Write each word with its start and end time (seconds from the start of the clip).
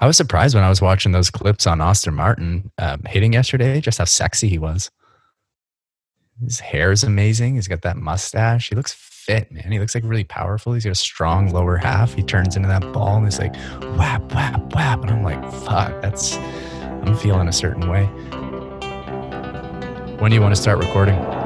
I 0.00 0.06
was 0.06 0.16
surprised 0.16 0.54
when 0.54 0.64
I 0.64 0.70
was 0.70 0.80
watching 0.80 1.12
those 1.12 1.28
clips 1.28 1.66
on 1.66 1.82
Austin 1.82 2.14
Martin 2.14 2.72
um, 2.78 3.02
hitting 3.06 3.34
yesterday, 3.34 3.82
just 3.82 3.98
how 3.98 4.04
sexy 4.04 4.48
he 4.48 4.58
was. 4.58 4.90
His 6.42 6.58
hair 6.58 6.90
is 6.90 7.04
amazing. 7.04 7.56
He's 7.56 7.68
got 7.68 7.82
that 7.82 7.98
mustache. 7.98 8.70
He 8.70 8.74
looks 8.74 8.94
fit, 8.94 9.52
man. 9.52 9.70
He 9.70 9.78
looks 9.78 9.94
like 9.94 10.04
really 10.06 10.24
powerful. 10.24 10.72
He's 10.72 10.84
got 10.84 10.92
a 10.92 10.94
strong 10.94 11.52
lower 11.52 11.76
half. 11.76 12.14
He 12.14 12.22
turns 12.22 12.56
into 12.56 12.68
that 12.68 12.80
ball 12.94 13.16
and 13.16 13.26
he's 13.26 13.38
like 13.38 13.54
whap, 13.98 14.32
whap, 14.32 14.74
whap. 14.74 15.02
And 15.02 15.10
I'm 15.10 15.22
like, 15.22 15.42
fuck, 15.64 16.00
that's, 16.00 16.38
I'm 16.38 17.14
feeling 17.18 17.46
a 17.46 17.52
certain 17.52 17.90
way. 17.90 18.06
When 20.16 20.30
do 20.30 20.34
you 20.34 20.40
want 20.40 20.54
to 20.54 20.60
start 20.60 20.78
recording? 20.78 21.39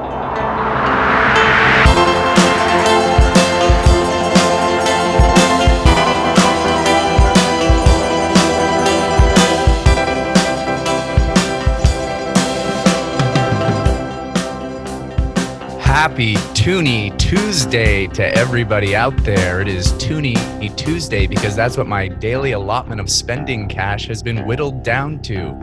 Happy 15.94 16.34
Toonie 16.54 17.16
Tuesday 17.18 18.08
to 18.08 18.34
everybody 18.34 18.96
out 18.96 19.16
there. 19.18 19.60
It 19.60 19.68
is 19.68 19.92
Toonie 19.92 20.34
Tuesday 20.76 21.28
because 21.28 21.54
that's 21.54 21.76
what 21.76 21.86
my 21.86 22.08
daily 22.08 22.50
allotment 22.50 23.00
of 23.00 23.08
spending 23.08 23.68
cash 23.68 24.08
has 24.08 24.20
been 24.20 24.44
whittled 24.44 24.82
down 24.82 25.22
to. 25.22 25.56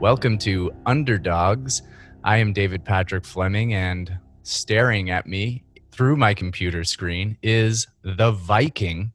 Welcome 0.00 0.38
to 0.38 0.72
Underdogs. 0.86 1.82
I 2.24 2.38
am 2.38 2.54
David 2.54 2.86
Patrick 2.86 3.26
Fleming, 3.26 3.74
and 3.74 4.18
staring 4.44 5.10
at 5.10 5.26
me 5.26 5.62
through 5.92 6.16
my 6.16 6.32
computer 6.32 6.82
screen 6.82 7.36
is 7.42 7.86
the 8.02 8.32
Viking, 8.32 9.12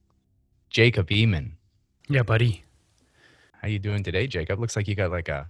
Jacob 0.70 1.10
Eamon. 1.10 1.54
Yeah, 2.08 2.22
buddy. 2.22 2.64
How 3.64 3.68
you 3.68 3.80
doing 3.80 4.04
today, 4.04 4.28
Jacob? 4.28 4.60
Looks 4.60 4.76
like 4.76 4.88
you 4.88 4.94
got 4.94 5.10
like 5.10 5.28
a 5.28 5.48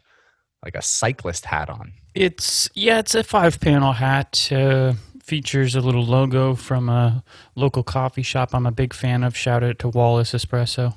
like 0.63 0.75
a 0.75 0.81
cyclist 0.81 1.45
hat 1.45 1.69
on. 1.69 1.93
It's 2.13 2.69
yeah, 2.73 2.99
it's 2.99 3.15
a 3.15 3.23
five 3.23 3.59
panel 3.59 3.93
hat. 3.93 4.49
Uh, 4.51 4.93
features 5.21 5.75
a 5.75 5.81
little 5.81 6.05
logo 6.05 6.55
from 6.55 6.89
a 6.89 7.23
local 7.55 7.83
coffee 7.83 8.23
shop 8.23 8.53
I'm 8.53 8.65
a 8.65 8.71
big 8.71 8.93
fan 8.93 9.23
of. 9.23 9.35
Shout 9.35 9.63
out 9.63 9.79
to 9.79 9.89
Wallace 9.89 10.31
Espresso. 10.33 10.95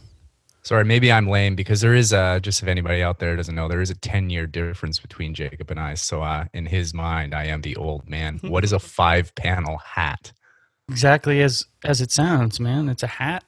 Sorry, 0.63 0.85
maybe 0.85 1.13
I'm 1.13 1.29
lame 1.29 1.55
because 1.55 1.83
there 1.83 1.95
is 1.95 2.13
a, 2.13 2.41
just 2.41 2.63
if 2.63 2.69
anybody 2.69 3.03
out 3.03 3.19
there 3.19 3.37
doesn't 3.37 3.55
know, 3.55 3.69
there 3.69 3.83
is 3.83 3.91
a 3.91 3.95
10 3.95 4.31
year 4.31 4.47
difference 4.47 4.99
between 4.99 5.35
Jacob 5.35 5.71
and 5.71 5.79
I. 5.79 5.93
So 5.93 6.23
uh, 6.23 6.47
in 6.55 6.65
his 6.65 6.95
mind, 6.95 7.35
I 7.35 7.45
am 7.45 7.61
the 7.61 7.77
old 7.77 8.09
man. 8.09 8.39
what 8.43 8.65
is 8.65 8.73
a 8.73 8.79
five 8.79 9.35
panel 9.35 9.77
hat? 9.79 10.33
Exactly 10.89 11.43
as 11.43 11.67
as 11.85 12.01
it 12.01 12.11
sounds, 12.11 12.61
man. 12.61 12.89
It's 12.89 13.03
a 13.03 13.09
hat. 13.09 13.45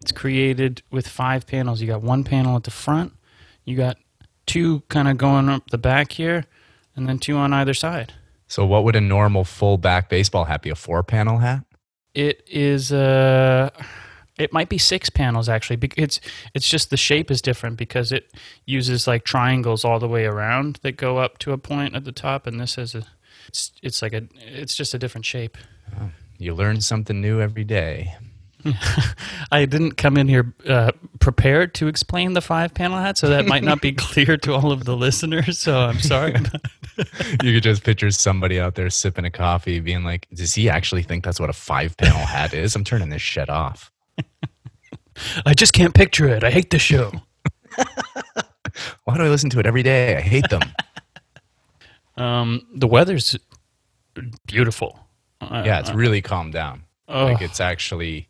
It's 0.00 0.12
created 0.12 0.82
with 0.90 1.08
five 1.08 1.46
panels. 1.46 1.80
You 1.80 1.86
got 1.86 2.02
one 2.02 2.24
panel 2.24 2.56
at 2.56 2.64
the 2.64 2.70
front. 2.70 3.12
You 3.64 3.76
got 3.76 3.96
two 4.46 4.80
kind 4.88 5.08
of 5.08 5.16
going 5.16 5.48
up 5.48 5.70
the 5.70 5.78
back 5.78 6.12
here, 6.12 6.44
and 6.96 7.08
then 7.08 7.18
two 7.18 7.36
on 7.36 7.52
either 7.52 7.74
side. 7.74 8.14
So 8.52 8.66
what 8.66 8.84
would 8.84 8.96
a 8.96 9.00
normal 9.00 9.44
full 9.44 9.78
back 9.78 10.10
baseball 10.10 10.44
hat 10.44 10.60
be? 10.60 10.68
A 10.68 10.74
four 10.74 11.02
panel 11.02 11.38
hat? 11.38 11.64
It 12.12 12.42
is 12.46 12.92
uh 12.92 13.70
it 14.38 14.52
might 14.52 14.68
be 14.68 14.76
six 14.76 15.08
panels 15.08 15.48
actually. 15.48 15.76
Because 15.76 16.04
it's 16.04 16.20
it's 16.52 16.68
just 16.68 16.90
the 16.90 16.98
shape 16.98 17.30
is 17.30 17.40
different 17.40 17.78
because 17.78 18.12
it 18.12 18.30
uses 18.66 19.06
like 19.06 19.24
triangles 19.24 19.86
all 19.86 19.98
the 19.98 20.06
way 20.06 20.26
around 20.26 20.80
that 20.82 20.98
go 20.98 21.16
up 21.16 21.38
to 21.38 21.52
a 21.52 21.56
point 21.56 21.96
at 21.96 22.04
the 22.04 22.12
top, 22.12 22.46
and 22.46 22.60
this 22.60 22.74
has 22.74 22.94
a 22.94 23.06
it's 23.48 23.72
it's 23.82 24.02
like 24.02 24.12
a 24.12 24.28
it's 24.36 24.76
just 24.76 24.92
a 24.92 24.98
different 24.98 25.24
shape. 25.24 25.56
Oh, 25.98 26.10
you 26.36 26.54
learn 26.54 26.82
something 26.82 27.22
new 27.22 27.40
every 27.40 27.64
day. 27.64 28.14
I 29.52 29.64
didn't 29.64 29.92
come 29.92 30.16
in 30.16 30.28
here 30.28 30.54
uh, 30.68 30.92
prepared 31.20 31.74
to 31.74 31.88
explain 31.88 32.32
the 32.32 32.40
five 32.40 32.74
panel 32.74 32.98
hat, 32.98 33.18
so 33.18 33.28
that 33.28 33.46
might 33.46 33.64
not 33.64 33.80
be 33.80 33.92
clear 33.92 34.36
to 34.38 34.54
all 34.54 34.72
of 34.72 34.84
the 34.84 34.96
listeners. 34.96 35.58
So 35.58 35.78
I'm 35.78 36.00
sorry. 36.00 36.34
you 37.42 37.54
could 37.54 37.62
just 37.62 37.84
picture 37.84 38.10
somebody 38.10 38.60
out 38.60 38.74
there 38.74 38.90
sipping 38.90 39.24
a 39.24 39.30
coffee, 39.30 39.80
being 39.80 40.04
like, 40.04 40.26
"Does 40.32 40.54
he 40.54 40.68
actually 40.68 41.02
think 41.02 41.24
that's 41.24 41.40
what 41.40 41.50
a 41.50 41.54
five 41.54 41.96
panel 41.96 42.24
hat 42.24 42.54
is?" 42.54 42.76
I'm 42.76 42.84
turning 42.84 43.08
this 43.08 43.22
shit 43.22 43.48
off. 43.48 43.90
I 45.44 45.54
just 45.54 45.72
can't 45.72 45.94
picture 45.94 46.26
it. 46.28 46.42
I 46.42 46.50
hate 46.50 46.70
the 46.70 46.78
show. 46.78 47.12
Why 49.04 49.16
do 49.16 49.24
I 49.24 49.28
listen 49.28 49.50
to 49.50 49.58
it 49.58 49.66
every 49.66 49.82
day? 49.82 50.16
I 50.16 50.20
hate 50.20 50.48
them. 50.48 50.62
Um, 52.16 52.66
the 52.74 52.86
weather's 52.86 53.36
beautiful. 54.46 54.98
Yeah, 55.40 55.80
it's 55.80 55.92
really 55.92 56.22
calmed 56.22 56.52
down. 56.52 56.84
Oh. 57.08 57.26
Like 57.26 57.42
it's 57.42 57.60
actually 57.60 58.28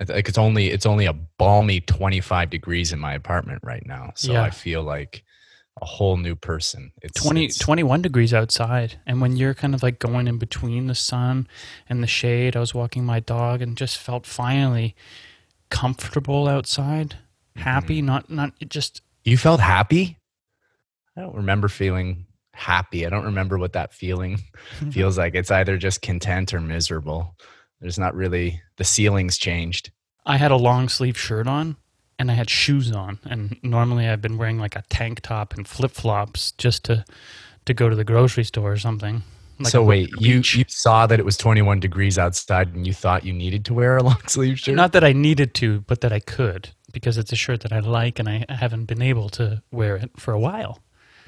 like 0.00 0.28
it's 0.28 0.38
only 0.38 0.68
it's 0.68 0.86
only 0.86 1.06
a 1.06 1.12
balmy 1.12 1.80
25 1.80 2.50
degrees 2.50 2.92
in 2.92 2.98
my 2.98 3.14
apartment 3.14 3.60
right 3.62 3.84
now. 3.86 4.12
So 4.14 4.32
yeah. 4.32 4.42
I 4.42 4.50
feel 4.50 4.82
like 4.82 5.24
a 5.80 5.84
whole 5.84 6.16
new 6.16 6.34
person. 6.34 6.92
It's 7.02 7.22
20 7.22 7.46
it's, 7.46 7.58
21 7.58 8.02
degrees 8.02 8.32
outside 8.32 8.98
and 9.06 9.20
when 9.20 9.36
you're 9.36 9.54
kind 9.54 9.74
of 9.74 9.82
like 9.82 9.98
going 9.98 10.28
in 10.28 10.38
between 10.38 10.86
the 10.86 10.94
sun 10.94 11.48
and 11.88 12.02
the 12.02 12.06
shade, 12.06 12.56
I 12.56 12.60
was 12.60 12.74
walking 12.74 13.04
my 13.04 13.20
dog 13.20 13.62
and 13.62 13.76
just 13.76 13.98
felt 13.98 14.26
finally 14.26 14.94
comfortable 15.70 16.48
outside, 16.48 17.16
happy, 17.56 17.98
mm-hmm. 17.98 18.06
not 18.06 18.30
not 18.30 18.52
just 18.68 19.02
You 19.24 19.36
felt 19.38 19.60
happy? 19.60 20.18
I 21.16 21.22
don't 21.22 21.36
remember 21.36 21.68
feeling 21.68 22.26
happy. 22.52 23.06
I 23.06 23.10
don't 23.10 23.24
remember 23.24 23.58
what 23.58 23.72
that 23.74 23.92
feeling 23.92 24.40
feels 24.90 25.16
like. 25.16 25.34
It's 25.34 25.50
either 25.50 25.78
just 25.78 26.02
content 26.02 26.52
or 26.52 26.60
miserable. 26.60 27.36
There's 27.80 27.98
not 27.98 28.14
really 28.14 28.62
the 28.76 28.84
ceilings 28.84 29.36
changed. 29.36 29.90
I 30.24 30.38
had 30.38 30.50
a 30.50 30.56
long 30.56 30.88
sleeve 30.88 31.18
shirt 31.18 31.46
on 31.46 31.76
and 32.18 32.30
I 32.30 32.34
had 32.34 32.48
shoes 32.48 32.92
on, 32.92 33.18
and 33.24 33.56
normally 33.62 34.08
I've 34.08 34.22
been 34.22 34.38
wearing 34.38 34.58
like 34.58 34.76
a 34.76 34.82
tank 34.88 35.20
top 35.20 35.54
and 35.54 35.66
flip 35.68 35.92
flops 35.92 36.52
just 36.52 36.84
to 36.84 37.04
to 37.66 37.74
go 37.74 37.88
to 37.88 37.96
the 37.96 38.04
grocery 38.04 38.44
store 38.44 38.72
or 38.72 38.76
something. 38.76 39.22
Like 39.58 39.72
so 39.72 39.82
wait, 39.82 40.10
you 40.18 40.42
you 40.44 40.64
saw 40.68 41.06
that 41.06 41.18
it 41.18 41.24
was 41.24 41.36
21 41.36 41.80
degrees 41.80 42.18
outside, 42.18 42.74
and 42.74 42.86
you 42.86 42.92
thought 42.92 43.24
you 43.24 43.32
needed 43.32 43.64
to 43.66 43.74
wear 43.74 43.96
a 43.96 44.02
long 44.10 44.20
sleeve 44.26 44.58
shirt? 44.58 44.74
Not 44.74 44.92
that 44.92 45.04
I 45.04 45.12
needed 45.12 45.54
to, 45.54 45.80
but 45.82 46.00
that 46.02 46.12
I 46.12 46.20
could 46.20 46.70
because 46.92 47.18
it's 47.18 47.32
a 47.32 47.36
shirt 47.36 47.60
that 47.60 47.72
I 47.72 47.80
like, 47.80 48.18
and 48.18 48.28
I 48.28 48.44
haven't 48.48 48.86
been 48.86 49.02
able 49.02 49.28
to 49.30 49.62
wear 49.70 49.96
it 49.96 50.10
for 50.16 50.32
a 50.32 50.40
while. 50.40 50.80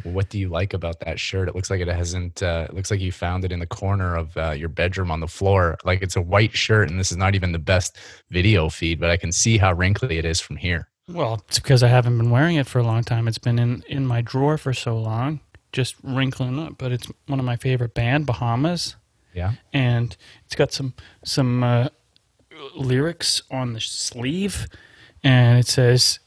What 0.05 0.29
do 0.29 0.39
you 0.39 0.49
like 0.49 0.75
about 0.75 1.01
that 1.01 1.19
shirt? 1.19 1.49
It 1.49 1.55
looks 1.55 1.71
like 1.71 1.81
it 1.81 1.89
hasn't. 1.89 2.43
Uh, 2.43 2.67
it 2.69 2.75
looks 2.75 2.91
like 2.91 3.01
you 3.01 3.13
found 3.13 3.45
it 3.45 3.53
in 3.53 3.59
the 3.59 3.67
corner 3.67 4.17
of 4.17 4.37
uh, 4.37 4.51
your 4.51 4.69
bedroom 4.69 5.11
on 5.11 5.21
the 5.21 5.29
floor. 5.29 5.77
Like 5.85 6.03
it's 6.03 6.17
a 6.17 6.21
white 6.21 6.55
shirt, 6.57 6.91
and 6.91 6.99
this 6.99 7.11
is 7.11 7.17
not 7.17 7.35
even 7.35 7.53
the 7.53 7.59
best 7.59 7.97
video 8.31 8.69
feed, 8.69 9.01
but 9.01 9.11
I 9.11 9.17
can 9.17 9.33
see 9.33 9.59
how 9.59 9.73
wrinkly 9.73 10.19
it 10.19 10.25
is 10.25 10.41
from 10.41 10.57
here. 10.57 10.89
Well, 11.09 11.43
it's 11.49 11.59
because 11.59 11.83
I 11.83 11.89
haven't 11.89 12.19
been 12.19 12.31
wearing 12.31 12.57
it 12.57 12.67
for 12.67 12.79
a 12.79 12.83
long 12.83 13.03
time. 13.03 13.29
It's 13.29 13.39
been 13.39 13.59
in 13.59 13.83
in 13.89 14.07
my 14.07 14.21
drawer 14.21 14.59
for 14.59 14.73
so 14.73 14.99
long, 14.99 15.41
just 15.73 15.97
wrinkling 16.03 16.59
up. 16.59 16.75
But 16.79 16.93
it's 16.93 17.07
one 17.27 17.39
of 17.39 17.47
my 17.47 17.57
favorite 17.57 17.95
band, 17.95 18.27
Bahamas. 18.27 18.97
Yeah, 19.35 19.53
and 19.73 20.17
it's 20.45 20.55
got 20.55 20.73
some 20.73 20.95
some 21.25 21.65
uh, 21.65 21.89
lyrics 22.77 23.43
on 23.51 23.73
the 23.73 23.81
sleeve, 23.81 24.67
and 25.25 25.59
it 25.59 25.67
says, 25.67 26.21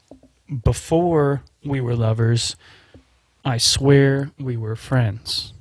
"Before 0.64 1.42
we 1.64 1.80
were 1.80 1.96
lovers." 1.96 2.56
I 3.44 3.58
swear 3.58 4.30
we 4.38 4.56
were 4.56 4.76
friends. 4.76 5.52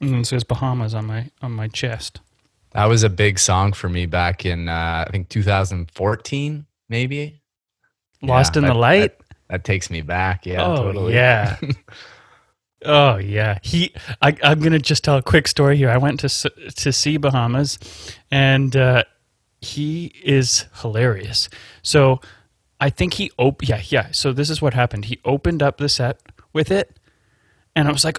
And 0.00 0.16
it 0.16 0.26
says 0.26 0.44
Bahamas 0.44 0.94
on 0.94 1.06
my 1.06 1.30
on 1.42 1.52
my 1.52 1.68
chest. 1.68 2.20
That 2.72 2.86
was 2.86 3.02
a 3.02 3.10
big 3.10 3.38
song 3.38 3.72
for 3.72 3.88
me 3.88 4.06
back 4.06 4.46
in 4.46 4.68
uh, 4.68 5.04
I 5.06 5.10
think 5.10 5.28
2014, 5.28 6.66
maybe. 6.88 7.42
Lost 8.22 8.54
yeah, 8.54 8.58
in 8.60 8.64
that, 8.64 8.72
the 8.72 8.78
light. 8.78 9.18
That, 9.18 9.26
that, 9.48 9.64
takes 9.64 9.90
me 9.90 10.02
back. 10.02 10.46
Yeah, 10.46 10.64
oh, 10.64 10.76
totally. 10.76 11.14
Yeah. 11.14 11.58
oh 12.84 13.16
yeah. 13.16 13.58
He. 13.62 13.92
I, 14.22 14.36
am 14.42 14.60
gonna 14.60 14.78
just 14.78 15.04
tell 15.04 15.16
a 15.16 15.22
quick 15.22 15.48
story 15.48 15.76
here. 15.76 15.90
I 15.90 15.98
went 15.98 16.20
to 16.20 16.28
to 16.28 16.92
see 16.92 17.16
Bahamas, 17.16 17.78
and 18.30 18.74
uh, 18.74 19.04
he 19.60 20.12
is 20.24 20.66
hilarious. 20.80 21.48
So. 21.82 22.20
I 22.82 22.88
think 22.88 23.12
he 23.12 23.30
op 23.36 23.68
yeah 23.68 23.82
yeah. 23.88 24.08
So 24.12 24.32
this 24.32 24.48
is 24.48 24.62
what 24.62 24.72
happened. 24.72 25.04
He 25.04 25.20
opened 25.26 25.62
up 25.62 25.76
the 25.76 25.86
set 25.90 26.18
with 26.52 26.70
it. 26.70 26.98
And 27.76 27.88
I 27.88 27.92
was 27.92 28.04
like, 28.04 28.18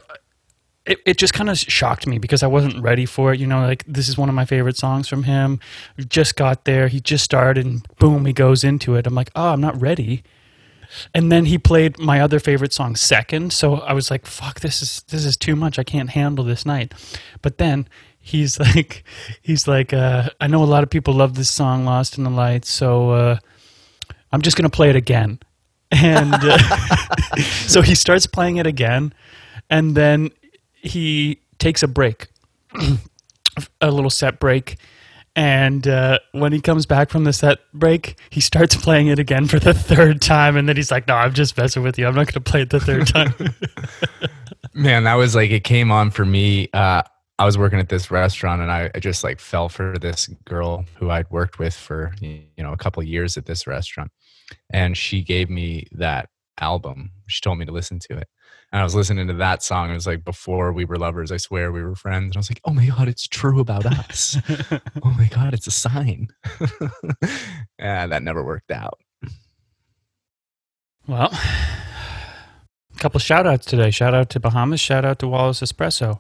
it, 0.86 1.00
it 1.06 1.18
just 1.18 1.34
kind 1.34 1.50
of 1.50 1.58
shocked 1.58 2.08
me 2.08 2.18
because 2.18 2.42
I 2.44 2.48
wasn't 2.48 2.82
ready 2.82 3.06
for 3.06 3.34
it. 3.34 3.40
You 3.40 3.48
know, 3.48 3.62
like 3.62 3.84
this 3.86 4.10
is 4.10 4.18
one 4.18 4.30
of 4.30 4.36
my 4.36 4.46
favorite 4.46 4.78
songs 4.78 5.08
from 5.08 5.24
him. 5.24 5.60
Just 6.08 6.36
got 6.36 6.66
there. 6.66 6.88
He 6.88 7.00
just 7.00 7.24
started 7.24 7.66
and 7.66 7.86
boom, 7.98 8.26
he 8.26 8.34
goes 8.34 8.64
into 8.64 8.96
it. 8.96 9.06
I'm 9.06 9.16
like, 9.16 9.30
oh, 9.36 9.50
I'm 9.50 9.62
not 9.62 9.80
ready. 9.80 10.24
And 11.14 11.32
then 11.32 11.46
he 11.46 11.58
played 11.58 12.00
my 12.00 12.20
other 12.20 12.40
favorite 12.40 12.74
song 12.74 12.96
second. 12.96 13.54
So 13.54 13.76
I 13.76 13.94
was 13.94 14.12
like, 14.12 14.26
fuck, 14.26 14.60
this 14.60 14.82
is 14.82 15.04
this 15.08 15.26
is 15.26 15.38
too 15.38 15.56
much. 15.56 15.80
I 15.80 15.84
can't 15.84 16.10
handle 16.10 16.44
this 16.44 16.66
night. 16.66 16.94
But 17.42 17.60
then 17.60 17.88
he's 18.20 18.60
like 18.76 19.04
he's 19.42 19.68
like, 19.68 19.94
uh, 19.94 20.30
I 20.40 20.48
know 20.48 20.64
a 20.64 20.66
lot 20.66 20.84
of 20.84 20.90
people 20.90 21.14
love 21.14 21.36
this 21.36 21.50
song, 21.50 21.86
Lost 21.86 22.18
in 22.18 22.24
the 22.24 22.30
Lights, 22.30 22.70
so 22.70 23.12
uh, 23.12 23.38
I'm 24.32 24.42
just 24.42 24.58
gonna 24.58 24.70
play 24.70 24.90
it 24.90 24.96
again 24.96 25.40
and 25.92 26.34
uh, 26.34 26.58
so 27.68 27.82
he 27.82 27.96
starts 27.96 28.26
playing 28.28 28.58
it 28.58 28.68
again 28.68 29.14
and 29.70 29.96
then 29.96 30.30
he 30.74 31.40
takes 31.60 31.84
a 31.84 31.88
break 31.88 32.28
a 33.82 33.92
little 33.92 34.10
set 34.10 34.40
break 34.40 34.78
And 35.36 35.88
uh, 35.88 36.20
when 36.34 36.52
he 36.52 36.60
comes 36.60 36.86
back 36.86 37.10
from 37.10 37.24
the 37.24 37.32
set 37.32 37.60
break, 37.74 38.20
he 38.30 38.42
starts 38.42 38.76
playing 38.76 39.08
it 39.08 39.18
again 39.18 39.48
for 39.48 39.60
the 39.60 39.74
third 39.74 40.22
time, 40.22 40.58
and 40.58 40.68
then 40.68 40.76
he's 40.76 40.92
like, 40.92 41.08
"No, 41.08 41.16
I'm 41.16 41.34
just 41.34 41.56
messing 41.56 41.84
with 41.84 41.98
you. 41.98 42.06
I'm 42.06 42.16
not 42.16 42.28
going 42.28 42.34
to 42.34 42.42
play 42.42 42.62
it 42.64 42.70
the 42.70 42.82
third 42.82 43.08
time." 43.08 43.34
Man, 44.74 45.06
that 45.06 45.16
was 45.16 45.34
like 45.34 45.52
it 45.52 45.64
came 45.64 45.90
on 45.90 46.12
for 46.12 46.26
me. 46.26 46.68
Uh, 46.74 47.04
I 47.40 47.46
was 47.46 47.58
working 47.58 47.80
at 47.80 47.88
this 47.88 48.12
restaurant, 48.12 48.62
and 48.62 48.70
I, 48.70 48.92
I 48.94 49.00
just 49.00 49.24
like 49.24 49.40
fell 49.40 49.70
for 49.70 49.98
this 49.98 50.28
girl 50.44 50.86
who 50.96 51.10
I'd 51.10 51.30
worked 51.32 51.60
with 51.60 51.76
for 51.76 52.14
you 52.20 52.44
know 52.58 52.74
a 52.74 52.78
couple 52.78 53.02
of 53.02 53.08
years 53.08 53.38
at 53.38 53.46
this 53.46 53.66
restaurant, 53.66 54.12
and 54.70 54.98
she 54.98 55.22
gave 55.22 55.50
me 55.50 55.88
that 55.94 56.30
album. 56.60 57.12
She 57.28 57.42
told 57.42 57.58
me 57.58 57.66
to 57.66 57.72
listen 57.72 58.00
to 58.00 58.18
it. 58.18 58.28
And 58.72 58.80
I 58.80 58.84
was 58.84 58.96
listening 58.96 59.28
to 59.28 59.34
that 59.36 59.64
song. 59.64 59.90
It 59.92 59.96
was 59.96 60.08
like 60.08 60.24
before 60.24 60.72
we 60.72 60.86
were 60.86 60.98
lovers. 60.98 61.32
I 61.32 61.38
swear 61.38 61.72
we 61.72 61.84
were 61.84 61.96
friends. 61.96 62.28
And 62.28 62.38
I 62.38 62.40
was 62.40 62.50
like, 62.50 62.62
oh 62.64 62.74
my 62.74 62.86
God, 62.86 63.10
it's 63.10 63.28
true 63.28 63.60
about 63.60 63.86
us. 63.86 64.38
oh 65.04 65.10
my 65.18 65.28
God, 65.28 65.54
it's 65.54 65.68
a 65.68 65.72
sign. 65.72 66.30
and 67.80 68.12
that 68.12 68.24
never 68.24 68.46
worked 68.46 68.72
out. 68.72 69.00
Well, 71.08 71.30
a 71.34 72.98
couple 72.98 73.20
shout 73.20 73.46
outs 73.46 73.66
today. 73.66 73.92
Shout 73.92 74.14
out 74.14 74.30
to 74.30 74.40
Bahamas. 74.40 74.80
Shout 74.80 75.04
out 75.04 75.20
to 75.20 75.28
Wallace 75.28 75.60
Espresso. 75.60 76.20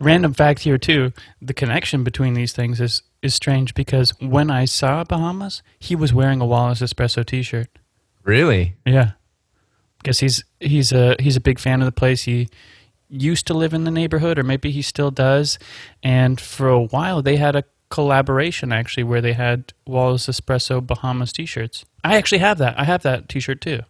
Random 0.00 0.34
fact 0.34 0.60
here 0.60 0.78
too: 0.78 1.12
the 1.40 1.54
connection 1.54 2.04
between 2.04 2.34
these 2.34 2.52
things 2.52 2.80
is 2.80 3.02
is 3.24 3.34
strange 3.34 3.74
because 3.74 4.10
when 4.20 4.50
I 4.50 4.66
saw 4.66 5.02
Bahamas, 5.02 5.62
he 5.78 5.96
was 5.96 6.12
wearing 6.12 6.40
a 6.40 6.46
Wallace 6.46 6.80
Espresso 6.80 7.24
T-shirt. 7.24 7.68
Really? 8.22 8.76
Yeah, 8.86 9.12
guess 10.04 10.20
he's 10.20 10.44
he's 10.60 10.92
a 10.92 11.16
he's 11.18 11.36
a 11.36 11.40
big 11.40 11.58
fan 11.58 11.82
of 11.82 11.86
the 11.86 11.92
place. 11.92 12.22
He 12.24 12.48
used 13.08 13.46
to 13.48 13.54
live 13.54 13.74
in 13.74 13.84
the 13.84 13.90
neighborhood, 13.90 14.38
or 14.38 14.42
maybe 14.42 14.70
he 14.70 14.82
still 14.82 15.10
does. 15.10 15.58
And 16.02 16.40
for 16.40 16.68
a 16.68 16.80
while, 16.80 17.22
they 17.22 17.36
had 17.36 17.56
a 17.56 17.64
collaboration 17.90 18.72
actually 18.72 19.04
where 19.04 19.20
they 19.20 19.34
had 19.34 19.72
Wallace 19.86 20.26
Espresso 20.26 20.84
Bahamas 20.84 21.32
T-shirts. 21.32 21.84
I 22.02 22.16
actually 22.16 22.38
have 22.38 22.58
that. 22.58 22.78
I 22.78 22.84
have 22.84 23.02
that 23.02 23.28
T-shirt 23.28 23.60
too. 23.60 23.80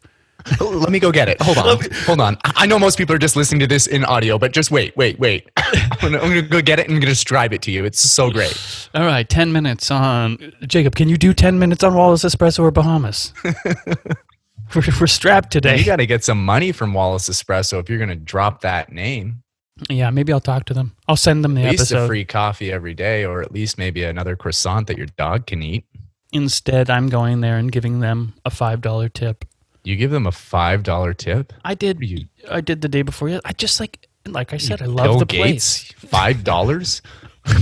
Let 0.61 0.91
me 0.91 0.99
go 0.99 1.11
get 1.11 1.29
it. 1.29 1.41
Hold 1.41 1.59
on. 1.59 1.79
Hold 2.05 2.21
on. 2.21 2.37
I 2.45 2.67
know 2.67 2.79
most 2.79 2.99
people 2.99 3.15
are 3.15 3.19
just 3.19 3.35
listening 3.35 3.61
to 3.61 3.67
this 3.67 3.87
in 3.87 4.05
audio, 4.05 4.39
but 4.39 4.53
just 4.53 4.71
wait, 4.71 4.95
wait, 4.97 5.19
wait. 5.19 5.49
I'm 5.57 6.13
going 6.13 6.33
to 6.33 6.43
go 6.43 6.61
get 6.61 6.79
it 6.79 6.87
and 6.87 6.95
I'm 6.95 7.01
going 7.01 7.03
to 7.03 7.07
describe 7.07 7.53
it 7.53 7.63
to 7.63 7.71
you. 7.71 7.85
It's 7.85 8.01
so 8.01 8.31
great. 8.31 8.89
All 8.95 9.07
right, 9.07 9.27
10 9.27 9.53
minutes 9.53 9.91
on. 9.91 10.53
Jacob, 10.67 10.97
can 10.97 11.09
you 11.09 11.17
do 11.17 11.33
10 11.33 11.59
minutes 11.59 11.83
on 11.83 11.95
Wallace 11.95 12.25
Espresso 12.25 12.61
or 12.61 12.71
Bahamas? 12.71 13.33
we're, 14.75 14.83
we're 15.01 15.07
strapped 15.07 15.51
today. 15.51 15.79
You 15.79 15.85
got 15.87 15.97
to 15.97 16.07
get 16.07 16.25
some 16.25 16.45
money 16.45 16.73
from 16.73 16.93
Wallace 16.93 17.29
Espresso 17.29 17.81
if 17.81 17.89
you're 17.89 17.99
going 17.99 18.11
to 18.11 18.17
drop 18.17 18.61
that 18.61 18.93
name. 18.93 19.43
Yeah, 19.89 20.11
maybe 20.11 20.33
I'll 20.33 20.41
talk 20.41 20.67
to 20.67 20.75
them. 20.75 20.95
I'll 21.09 21.17
send 21.17 21.45
them 21.45 21.55
the 21.55 21.63
at 21.63 21.71
least 21.73 21.91
episode. 21.91 22.05
a 22.05 22.07
free 22.07 22.25
coffee 22.25 22.71
every 22.71 22.95
day, 22.95 23.25
or 23.25 23.43
at 23.43 23.51
least 23.51 23.77
maybe 23.77 24.05
another 24.05 24.37
croissant 24.37 24.87
that 24.87 24.97
your 24.97 25.07
dog 25.07 25.47
can 25.47 25.63
eat. 25.63 25.85
Instead, 26.33 26.91
I'm 26.91 27.09
going 27.09 27.41
there 27.41 27.57
and 27.57 27.73
giving 27.73 28.01
them 28.01 28.35
a 28.45 28.51
five 28.51 28.81
dollar 28.81 29.09
tip. 29.09 29.45
You 29.85 29.97
give 29.97 30.11
them 30.11 30.27
a 30.27 30.33
five 30.33 30.83
dollar 30.83 31.13
tip. 31.15 31.53
I 31.65 31.75
did. 31.75 32.01
You- 32.01 32.27
I 32.51 32.61
did 32.61 32.81
the 32.81 32.89
day 32.89 33.03
before. 33.03 33.41
I 33.45 33.53
just 33.53 33.79
like, 33.81 34.09
like 34.27 34.53
I 34.53 34.57
said, 34.57 34.81
I 34.83 34.87
love 34.87 35.05
Bill 35.05 35.19
the 35.19 35.27
Gates, 35.27 35.93
place. 35.93 36.11
five 36.11 36.43
dollars. 36.45 37.03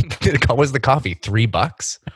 what 0.47 0.57
was 0.57 0.73
the 0.73 0.81
coffee? 0.81 1.15
Three 1.15 1.47
bucks. 1.47 1.99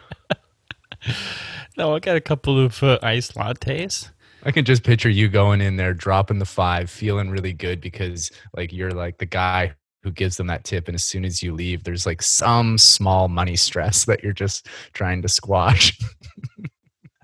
No, 1.77 1.95
I 1.95 1.99
got 1.99 2.17
a 2.17 2.21
couple 2.23 2.59
of 2.59 2.83
uh, 2.83 2.99
iced 3.03 3.35
lattes. 3.35 4.11
I 4.45 4.51
can 4.51 4.65
just 4.65 4.83
picture 4.83 5.11
you 5.11 5.29
going 5.29 5.61
in 5.61 5.77
there, 5.77 5.93
dropping 5.93 6.39
the 6.39 6.47
five, 6.47 6.89
feeling 6.89 7.29
really 7.31 7.53
good 7.53 7.81
because 7.81 8.31
like 8.57 8.73
you're 8.73 8.93
like 8.93 9.19
the 9.19 9.27
guy 9.27 9.75
who 10.03 10.11
gives 10.11 10.37
them 10.37 10.47
that 10.47 10.65
tip, 10.65 10.89
and 10.89 10.95
as 10.95 11.05
soon 11.05 11.25
as 11.25 11.43
you 11.43 11.53
leave, 11.53 11.85
there's 11.85 12.07
like 12.07 12.23
some 12.23 12.79
small 12.79 13.29
money 13.29 13.57
stress 13.57 14.05
that 14.07 14.23
you're 14.23 14.33
just 14.33 14.67
trying 14.95 15.21
to 15.23 15.29
squash. 15.29 15.99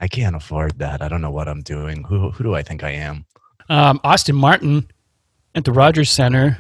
I 0.03 0.09
can't 0.09 0.35
afford 0.35 0.81
that. 0.81 1.01
I 1.01 1.07
don't 1.07 1.21
know 1.21 1.31
what 1.31 1.47
I'm 1.47 1.63
doing. 1.63 2.03
Who 2.03 2.31
who 2.33 2.43
do 2.43 2.57
I 2.57 2.63
think 2.63 2.83
I 2.83 2.91
am? 2.91 3.25
Um, 3.69 4.01
Austin 4.03 4.35
Martin 4.35 4.91
at 5.55 5.65
the 5.65 5.73
Rogers 5.73 6.11
Center. 6.11 6.59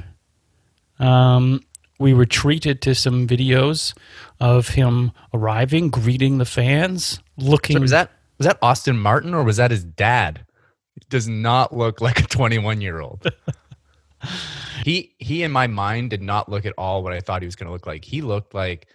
Um, 1.00 1.60
we 1.98 2.14
were 2.14 2.24
treated 2.24 2.80
to 2.82 2.94
some 2.94 3.26
videos 3.26 3.94
of 4.38 4.68
him 4.68 5.10
arriving, 5.34 5.90
greeting 5.90 6.38
the 6.38 6.44
fans, 6.44 7.18
looking. 7.36 7.76
So 7.78 7.80
was 7.80 7.90
that 7.90 8.12
was 8.38 8.46
that 8.46 8.58
Austin 8.62 8.96
Martin 8.96 9.34
or 9.34 9.42
was 9.42 9.56
that 9.56 9.72
his 9.72 9.82
dad? 9.82 10.46
It 10.96 11.08
does 11.08 11.28
not 11.28 11.76
look 11.76 12.00
like 12.00 12.20
a 12.20 12.26
21 12.26 12.80
year 12.80 13.00
old. 13.00 13.26
he 14.84 15.16
he 15.18 15.42
in 15.42 15.50
my 15.50 15.66
mind 15.66 16.10
did 16.10 16.22
not 16.22 16.48
look 16.48 16.64
at 16.64 16.74
all 16.78 17.02
what 17.02 17.12
I 17.12 17.18
thought 17.18 17.42
he 17.42 17.46
was 17.46 17.56
going 17.56 17.66
to 17.66 17.72
look 17.72 17.88
like. 17.88 18.04
He 18.04 18.22
looked 18.22 18.54
like 18.54 18.86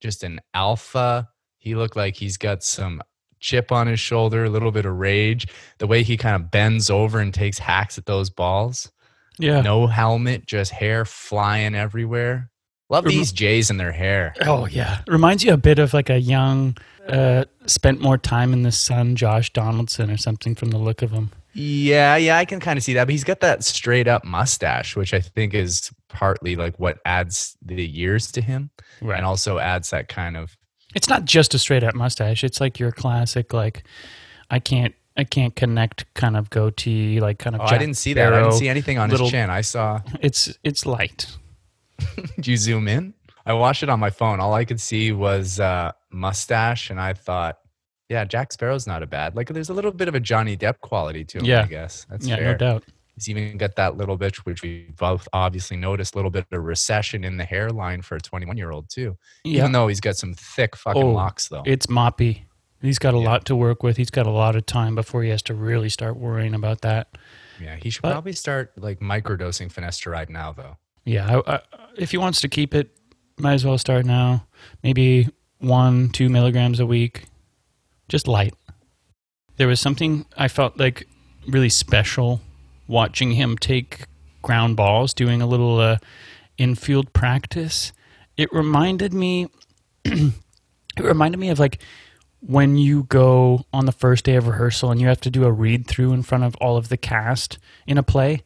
just 0.00 0.22
an 0.22 0.38
alpha. 0.52 1.30
He 1.56 1.74
looked 1.74 1.96
like 1.96 2.16
he's 2.16 2.36
got 2.36 2.62
some 2.62 3.02
chip 3.40 3.72
on 3.72 3.86
his 3.86 3.98
shoulder, 3.98 4.44
a 4.44 4.50
little 4.50 4.70
bit 4.70 4.84
of 4.86 4.96
rage. 4.98 5.46
The 5.78 5.86
way 5.86 6.02
he 6.02 6.16
kind 6.16 6.36
of 6.36 6.50
bends 6.50 6.90
over 6.90 7.18
and 7.18 7.32
takes 7.34 7.58
hacks 7.58 7.98
at 7.98 8.06
those 8.06 8.30
balls. 8.30 8.90
yeah. 9.38 9.60
No 9.62 9.86
helmet, 9.86 10.46
just 10.46 10.70
hair 10.72 11.04
flying 11.04 11.74
everywhere. 11.74 12.50
Love 12.90 13.04
these 13.04 13.30
Jays 13.30 13.70
and 13.70 13.78
their 13.78 13.92
hair. 13.92 14.34
Oh 14.42 14.66
yeah, 14.66 15.02
reminds 15.06 15.44
you 15.44 15.52
a 15.52 15.56
bit 15.56 15.78
of 15.78 15.94
like 15.94 16.10
a 16.10 16.18
young, 16.18 16.76
uh, 17.08 17.44
spent 17.66 18.00
more 18.00 18.18
time 18.18 18.52
in 18.52 18.62
the 18.62 18.72
sun, 18.72 19.14
Josh 19.14 19.52
Donaldson 19.52 20.10
or 20.10 20.16
something 20.16 20.56
from 20.56 20.70
the 20.70 20.78
look 20.78 21.00
of 21.00 21.12
him. 21.12 21.30
Yeah, 21.52 22.16
yeah, 22.16 22.36
I 22.36 22.44
can 22.44 22.58
kind 22.58 22.76
of 22.76 22.82
see 22.82 22.94
that. 22.94 23.04
But 23.04 23.12
he's 23.12 23.22
got 23.22 23.40
that 23.40 23.62
straight 23.62 24.08
up 24.08 24.24
mustache, 24.24 24.96
which 24.96 25.14
I 25.14 25.20
think 25.20 25.54
is 25.54 25.92
partly 26.08 26.56
like 26.56 26.80
what 26.80 26.98
adds 27.04 27.56
the 27.62 27.86
years 27.86 28.32
to 28.32 28.40
him 28.40 28.70
and 29.00 29.24
also 29.24 29.58
adds 29.58 29.90
that 29.90 30.08
kind 30.08 30.36
of 30.36 30.56
It's 30.94 31.08
not 31.08 31.24
just 31.24 31.54
a 31.54 31.58
straight 31.58 31.84
up 31.84 31.94
mustache. 31.94 32.42
It's 32.44 32.60
like 32.60 32.78
your 32.78 32.90
classic 32.92 33.52
like, 33.52 33.84
I 34.50 34.58
can't. 34.58 34.94
I 35.16 35.24
can't 35.24 35.54
connect 35.54 36.06
kind 36.14 36.36
of 36.36 36.48
goatee, 36.50 37.20
like 37.20 37.38
kind 37.38 37.54
of. 37.54 37.60
Oh, 37.62 37.64
I 37.64 37.76
didn't 37.78 37.96
see 37.96 38.14
that. 38.14 38.32
I 38.32 38.40
didn't 38.42 38.52
see 38.54 38.68
anything 38.68 38.96
on 38.98 39.10
little- 39.10 39.26
his 39.26 39.32
chin. 39.32 39.50
I 39.50 39.60
saw 39.60 40.00
It's 40.20 40.56
it's 40.64 40.86
light. 40.86 41.26
Did 42.36 42.46
you 42.46 42.56
zoom 42.56 42.88
in? 42.88 43.12
I 43.44 43.52
watched 43.52 43.82
it 43.82 43.88
on 43.88 43.98
my 44.00 44.10
phone. 44.10 44.40
All 44.40 44.54
I 44.54 44.64
could 44.64 44.80
see 44.80 45.12
was 45.12 45.60
uh 45.60 45.92
mustache 46.10 46.90
and 46.90 47.00
I 47.00 47.12
thought, 47.14 47.58
yeah, 48.08 48.24
Jack 48.24 48.52
Sparrow's 48.52 48.86
not 48.86 49.02
a 49.02 49.06
bad. 49.06 49.34
Like 49.36 49.48
there's 49.48 49.68
a 49.68 49.74
little 49.74 49.90
bit 49.90 50.08
of 50.08 50.14
a 50.14 50.20
Johnny 50.20 50.56
Depp 50.56 50.78
quality 50.80 51.24
to 51.24 51.38
him, 51.38 51.44
Yeah. 51.44 51.62
I 51.62 51.66
guess. 51.66 52.06
That's 52.08 52.26
yeah, 52.26 52.36
fair. 52.36 52.52
no 52.52 52.56
doubt. 52.58 52.84
He's 53.20 53.28
even 53.28 53.58
got 53.58 53.76
that 53.76 53.98
little 53.98 54.16
bit, 54.16 54.36
which 54.46 54.62
we 54.62 54.86
both 54.96 55.28
obviously 55.34 55.76
noticed, 55.76 56.14
a 56.14 56.18
little 56.18 56.30
bit 56.30 56.46
of 56.50 56.64
recession 56.64 57.22
in 57.22 57.36
the 57.36 57.44
hairline 57.44 58.00
for 58.00 58.16
a 58.16 58.20
21 58.20 58.56
year 58.56 58.70
old 58.70 58.88
too. 58.88 59.16
Yeah, 59.44 59.58
Even 59.60 59.72
though 59.72 59.88
he's 59.88 60.00
got 60.00 60.16
some 60.16 60.32
thick 60.32 60.74
fucking 60.74 61.02
Oh, 61.02 61.10
locks 61.12 61.48
though. 61.48 61.62
it's 61.66 61.86
moppy. 61.86 62.42
He's 62.80 62.98
got 62.98 63.12
a 63.12 63.18
Yeah. 63.18 63.24
lot 63.28 63.44
to 63.46 63.54
work 63.56 63.82
with. 63.82 63.98
He's 63.98 64.08
got 64.10 64.26
a 64.26 64.30
lot 64.30 64.56
of 64.56 64.64
time 64.64 64.94
before 64.94 65.22
he 65.22 65.28
has 65.28 65.42
to 65.42 65.54
really 65.54 65.90
start 65.90 66.16
worrying 66.16 66.54
about 66.54 66.80
that. 66.80 67.08
yeah, 67.60 67.76
he 67.76 67.90
should 67.90 68.00
but- 68.00 68.12
probably 68.12 68.32
start 68.32 68.72
like 68.78 69.00
microdosing 69.00 69.70
finasteride 69.70 70.30
now 70.30 70.50
though. 70.52 70.78
Yeah, 71.04 71.40
I, 71.46 71.56
I, 71.56 71.60
if 71.98 72.12
he 72.12 72.16
wants 72.16 72.40
to 72.40 72.48
keep 72.48 72.74
it, 72.74 72.88
might 73.38 73.52
as 73.54 73.66
well 73.66 73.76
start 73.76 74.06
now. 74.06 74.46
Maybe 74.82 75.28
one, 75.58 76.08
two 76.08 76.30
milligrams 76.30 76.80
a 76.80 76.86
week, 76.86 77.24
just 78.08 78.26
light. 78.26 78.54
There 79.58 79.68
was 79.68 79.78
something 79.78 80.24
I 80.38 80.48
felt 80.48 80.78
like 80.78 81.06
really 81.46 81.68
special 81.68 82.40
watching 82.90 83.32
him 83.32 83.56
take 83.56 84.04
ground 84.42 84.76
balls, 84.76 85.14
doing 85.14 85.40
a 85.40 85.46
little 85.46 85.78
uh, 85.78 85.98
infield 86.58 87.12
practice. 87.12 87.92
It 88.36 88.52
reminded 88.52 89.14
me. 89.14 89.48
it 90.04 90.32
reminded 90.98 91.38
me 91.38 91.50
of 91.50 91.58
like 91.58 91.78
when 92.40 92.76
you 92.76 93.04
go 93.04 93.64
on 93.72 93.86
the 93.86 93.92
first 93.92 94.24
day 94.24 94.34
of 94.34 94.48
rehearsal 94.48 94.90
and 94.90 95.00
you 95.00 95.06
have 95.06 95.20
to 95.20 95.30
do 95.30 95.44
a 95.44 95.52
read 95.52 95.86
through 95.86 96.12
in 96.12 96.22
front 96.22 96.42
of 96.44 96.56
all 96.56 96.76
of 96.76 96.88
the 96.88 96.96
cast 96.96 97.58
in 97.86 97.98
a 97.98 98.02
play 98.02 98.42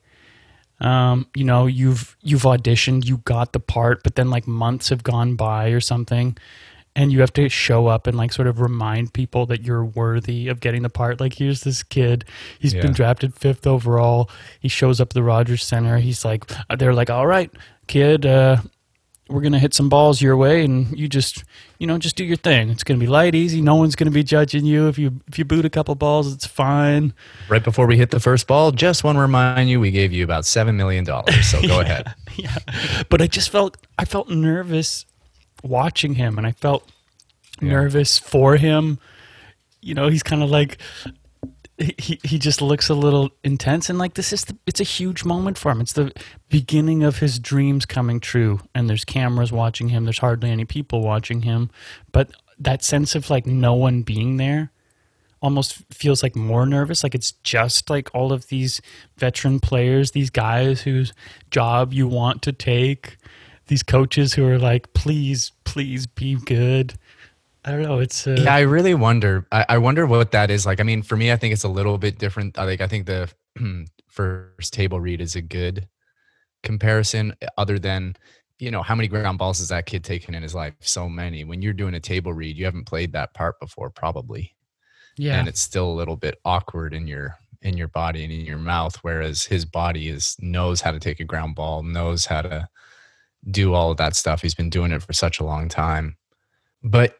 um, 0.80 1.26
you 1.34 1.44
know 1.44 1.66
you've 1.66 2.16
you've 2.20 2.42
auditioned 2.42 3.06
you 3.06 3.18
got 3.18 3.52
the 3.52 3.60
part 3.60 4.02
but 4.02 4.16
then 4.16 4.30
like 4.30 4.48
months 4.48 4.88
have 4.88 5.04
gone 5.04 5.36
by 5.36 5.68
or 5.68 5.80
something 5.80 6.36
and 6.96 7.12
you 7.12 7.20
have 7.20 7.32
to 7.32 7.48
show 7.48 7.86
up 7.88 8.06
and 8.06 8.16
like 8.16 8.32
sort 8.32 8.46
of 8.46 8.60
remind 8.60 9.12
people 9.12 9.46
that 9.46 9.62
you're 9.62 9.84
worthy 9.84 10.48
of 10.48 10.60
getting 10.60 10.82
the 10.82 10.90
part. 10.90 11.20
Like 11.20 11.34
here's 11.34 11.62
this 11.62 11.82
kid. 11.82 12.24
He's 12.58 12.72
Yeah. 12.74 12.82
been 12.82 12.92
drafted 12.92 13.34
fifth 13.34 13.66
overall. 13.66 14.30
He 14.60 14.68
shows 14.68 15.00
up 15.00 15.08
at 15.08 15.14
the 15.14 15.22
rogers 15.22 15.64
center. 15.64 15.98
He's 15.98 16.24
like 16.24 16.44
they're 16.78 16.94
like 16.94 17.10
all 17.10 17.26
right 17.26 17.50
kid 17.86 18.24
uh 18.24 18.56
we're 19.28 19.40
gonna 19.40 19.58
hit 19.58 19.72
some 19.74 19.88
balls 19.88 20.20
your 20.20 20.36
way 20.36 20.64
and 20.64 20.96
you 20.98 21.08
just 21.08 21.44
you 21.78 21.86
know 21.86 21.96
just 21.98 22.14
do 22.14 22.24
your 22.24 22.36
thing. 22.36 22.68
It's 22.68 22.84
gonna 22.84 23.00
be 23.00 23.06
light 23.06 23.34
easy. 23.34 23.60
No 23.62 23.74
one's 23.74 23.96
gonna 23.96 24.10
be 24.10 24.22
judging 24.22 24.64
you. 24.66 24.86
If 24.86 24.98
you 24.98 25.20
if 25.26 25.38
you 25.38 25.44
boot 25.46 25.64
a 25.64 25.70
couple 25.70 25.94
balls 25.94 26.32
it's 26.32 26.46
fine. 26.46 27.12
Right 27.48 27.64
before 27.64 27.86
we 27.86 27.96
hit 27.96 28.10
the 28.10 28.20
first 28.20 28.46
ball, 28.46 28.70
just 28.70 29.02
want 29.02 29.16
to 29.16 29.20
remind 29.20 29.68
you 29.70 29.80
we 29.80 29.90
gave 29.90 30.12
you 30.12 30.24
about 30.24 30.44
seven 30.46 30.76
million 30.76 31.04
dollars. 31.04 31.46
So 31.46 31.60
go 31.62 31.80
ahead. 31.84 32.14
yeah. 32.36 32.56
But 33.08 33.20
i 33.22 33.26
just 33.26 33.48
felt 33.50 33.78
i 33.98 34.04
felt 34.04 34.28
nervous 34.28 35.06
watching 35.64 36.14
him 36.14 36.38
and 36.38 36.47
i 36.47 36.52
felt 36.52 36.90
Yeah. 37.61 37.71
nervous 37.71 38.18
for 38.18 38.56
him. 38.56 38.99
You 39.80 39.94
know 39.94 40.09
he's 40.09 40.23
kind 40.23 40.42
of 40.42 40.50
like 40.50 40.78
he, 41.78 42.21
he 42.23 42.38
just 42.38 42.62
looks 42.62 42.88
a 42.88 42.94
little 42.94 43.30
intense 43.42 43.90
and 43.90 43.99
like 43.99 44.14
this 44.14 44.33
is 44.33 44.44
the, 44.44 44.56
it's 44.66 44.80
a 44.80 44.85
huge 44.85 45.25
moment 45.25 45.59
for 45.59 45.73
him. 45.73 45.80
It's 45.80 45.92
the 45.94 46.12
beginning 46.49 47.02
of 47.02 47.18
his 47.18 47.38
dreams 47.38 47.85
coming 47.85 48.21
true 48.21 48.61
and 48.75 48.88
there's 48.88 49.04
cameras 49.04 49.50
watching 49.52 49.88
him 49.88 50.04
there's 50.04 50.18
hardly 50.21 50.50
any 50.50 50.64
people 50.64 51.00
watching 51.02 51.42
him 51.42 51.71
but 52.12 52.30
that 52.59 52.83
sense 52.85 53.14
of 53.16 53.28
like 53.30 53.44
no 53.47 53.75
one 53.75 54.02
being 54.02 54.37
there 54.37 54.71
almost 55.42 55.83
feels 55.92 56.23
like 56.23 56.35
more 56.37 56.64
nervous. 56.64 57.02
Like 57.02 57.14
it's 57.14 57.33
just 57.42 57.90
like 57.90 58.09
all 58.14 58.33
of 58.33 58.47
these 58.49 58.80
veteran 59.18 59.61
players 59.61 60.12
these 60.12 60.30
guys 60.30 60.83
whose 60.83 61.12
job 61.50 61.92
you 61.92 62.06
want 62.09 62.40
to 62.42 62.52
take 62.52 63.16
these 63.66 63.83
coaches 63.83 64.35
who 64.35 64.47
are 64.47 64.59
like 64.59 64.92
please 64.92 65.52
please 65.64 66.06
be 66.06 66.37
good. 66.37 66.94
I 67.64 67.71
don't 67.71 67.83
know 67.83 67.99
it's 67.99 68.26
uh, 68.26 68.37
yeah 68.38 68.54
i 68.54 68.61
really 68.61 68.92
wonder 68.92 69.47
I, 69.50 69.64
I 69.71 69.78
wonder 69.78 70.06
what 70.06 70.33
that 70.33 70.50
is 70.50 70.66
like. 70.66 70.80
I 70.80 70.83
mean 70.83 71.02
for 71.02 71.16
me 71.16 71.33
i 71.33 71.37
think 71.37 71.54
it's 71.54 71.64
a 71.64 71.68
little 71.68 71.97
bit 71.97 72.18
different 72.18 72.59
i 72.59 72.66
think 72.66 72.83
i 72.83 72.87
think 72.87 73.06
the 73.06 73.33
first 74.06 74.75
table 74.75 75.00
read 75.00 75.23
is 75.23 75.35
a 75.35 75.40
good 75.40 75.88
comparison 76.62 77.35
other 77.56 77.78
than 77.78 78.16
you 78.59 78.71
know 78.71 78.83
how 78.83 78.94
many 78.94 79.09
ground 79.09 79.38
balls 79.38 79.59
has 79.59 79.68
that 79.68 79.87
kid 79.87 80.04
taken 80.04 80.35
in 80.35 80.42
his 80.42 80.54
life? 80.54 80.75
So 80.80 81.09
many. 81.09 81.44
When 81.44 81.62
you're 81.62 81.73
doing 81.73 81.94
a 81.94 82.00
table 82.00 82.33
read 82.33 82.56
you 82.56 82.64
haven't 82.64 82.85
played 82.85 83.12
that 83.12 83.35
part 83.35 83.59
before 83.61 83.90
probably. 83.90 84.54
Yeah. 85.16 85.38
And 85.38 85.49
it's 85.49 85.61
still 85.61 85.90
a 85.90 85.94
little 85.94 86.16
bit 86.16 86.40
awkward 86.44 86.92
in 86.92 87.06
your 87.06 87.38
in 87.62 87.76
your 87.76 87.88
body 87.88 88.25
and 88.25 88.33
in 88.33 88.44
your 88.44 88.59
mouth 88.59 88.97
whereas 89.02 89.44
his 89.44 89.64
body 89.64 90.11
is 90.11 90.37
knows 90.38 90.83
how 90.83 90.90
to 90.90 91.00
take 91.00 91.18
a 91.18 91.25
ground 91.25 91.54
ball 91.54 91.83
knows 91.83 92.26
how 92.26 92.42
to 92.42 92.68
do 93.50 93.74
all 93.74 93.90
of 93.90 93.96
that 93.96 94.16
stuff 94.16 94.42
he's 94.42 94.54
been 94.54 94.70
doing 94.70 94.92
it 94.92 95.02
for 95.02 95.12
such 95.12 95.40
a 95.40 95.44
long 95.44 95.68
time 95.68 96.16
but 96.82 97.18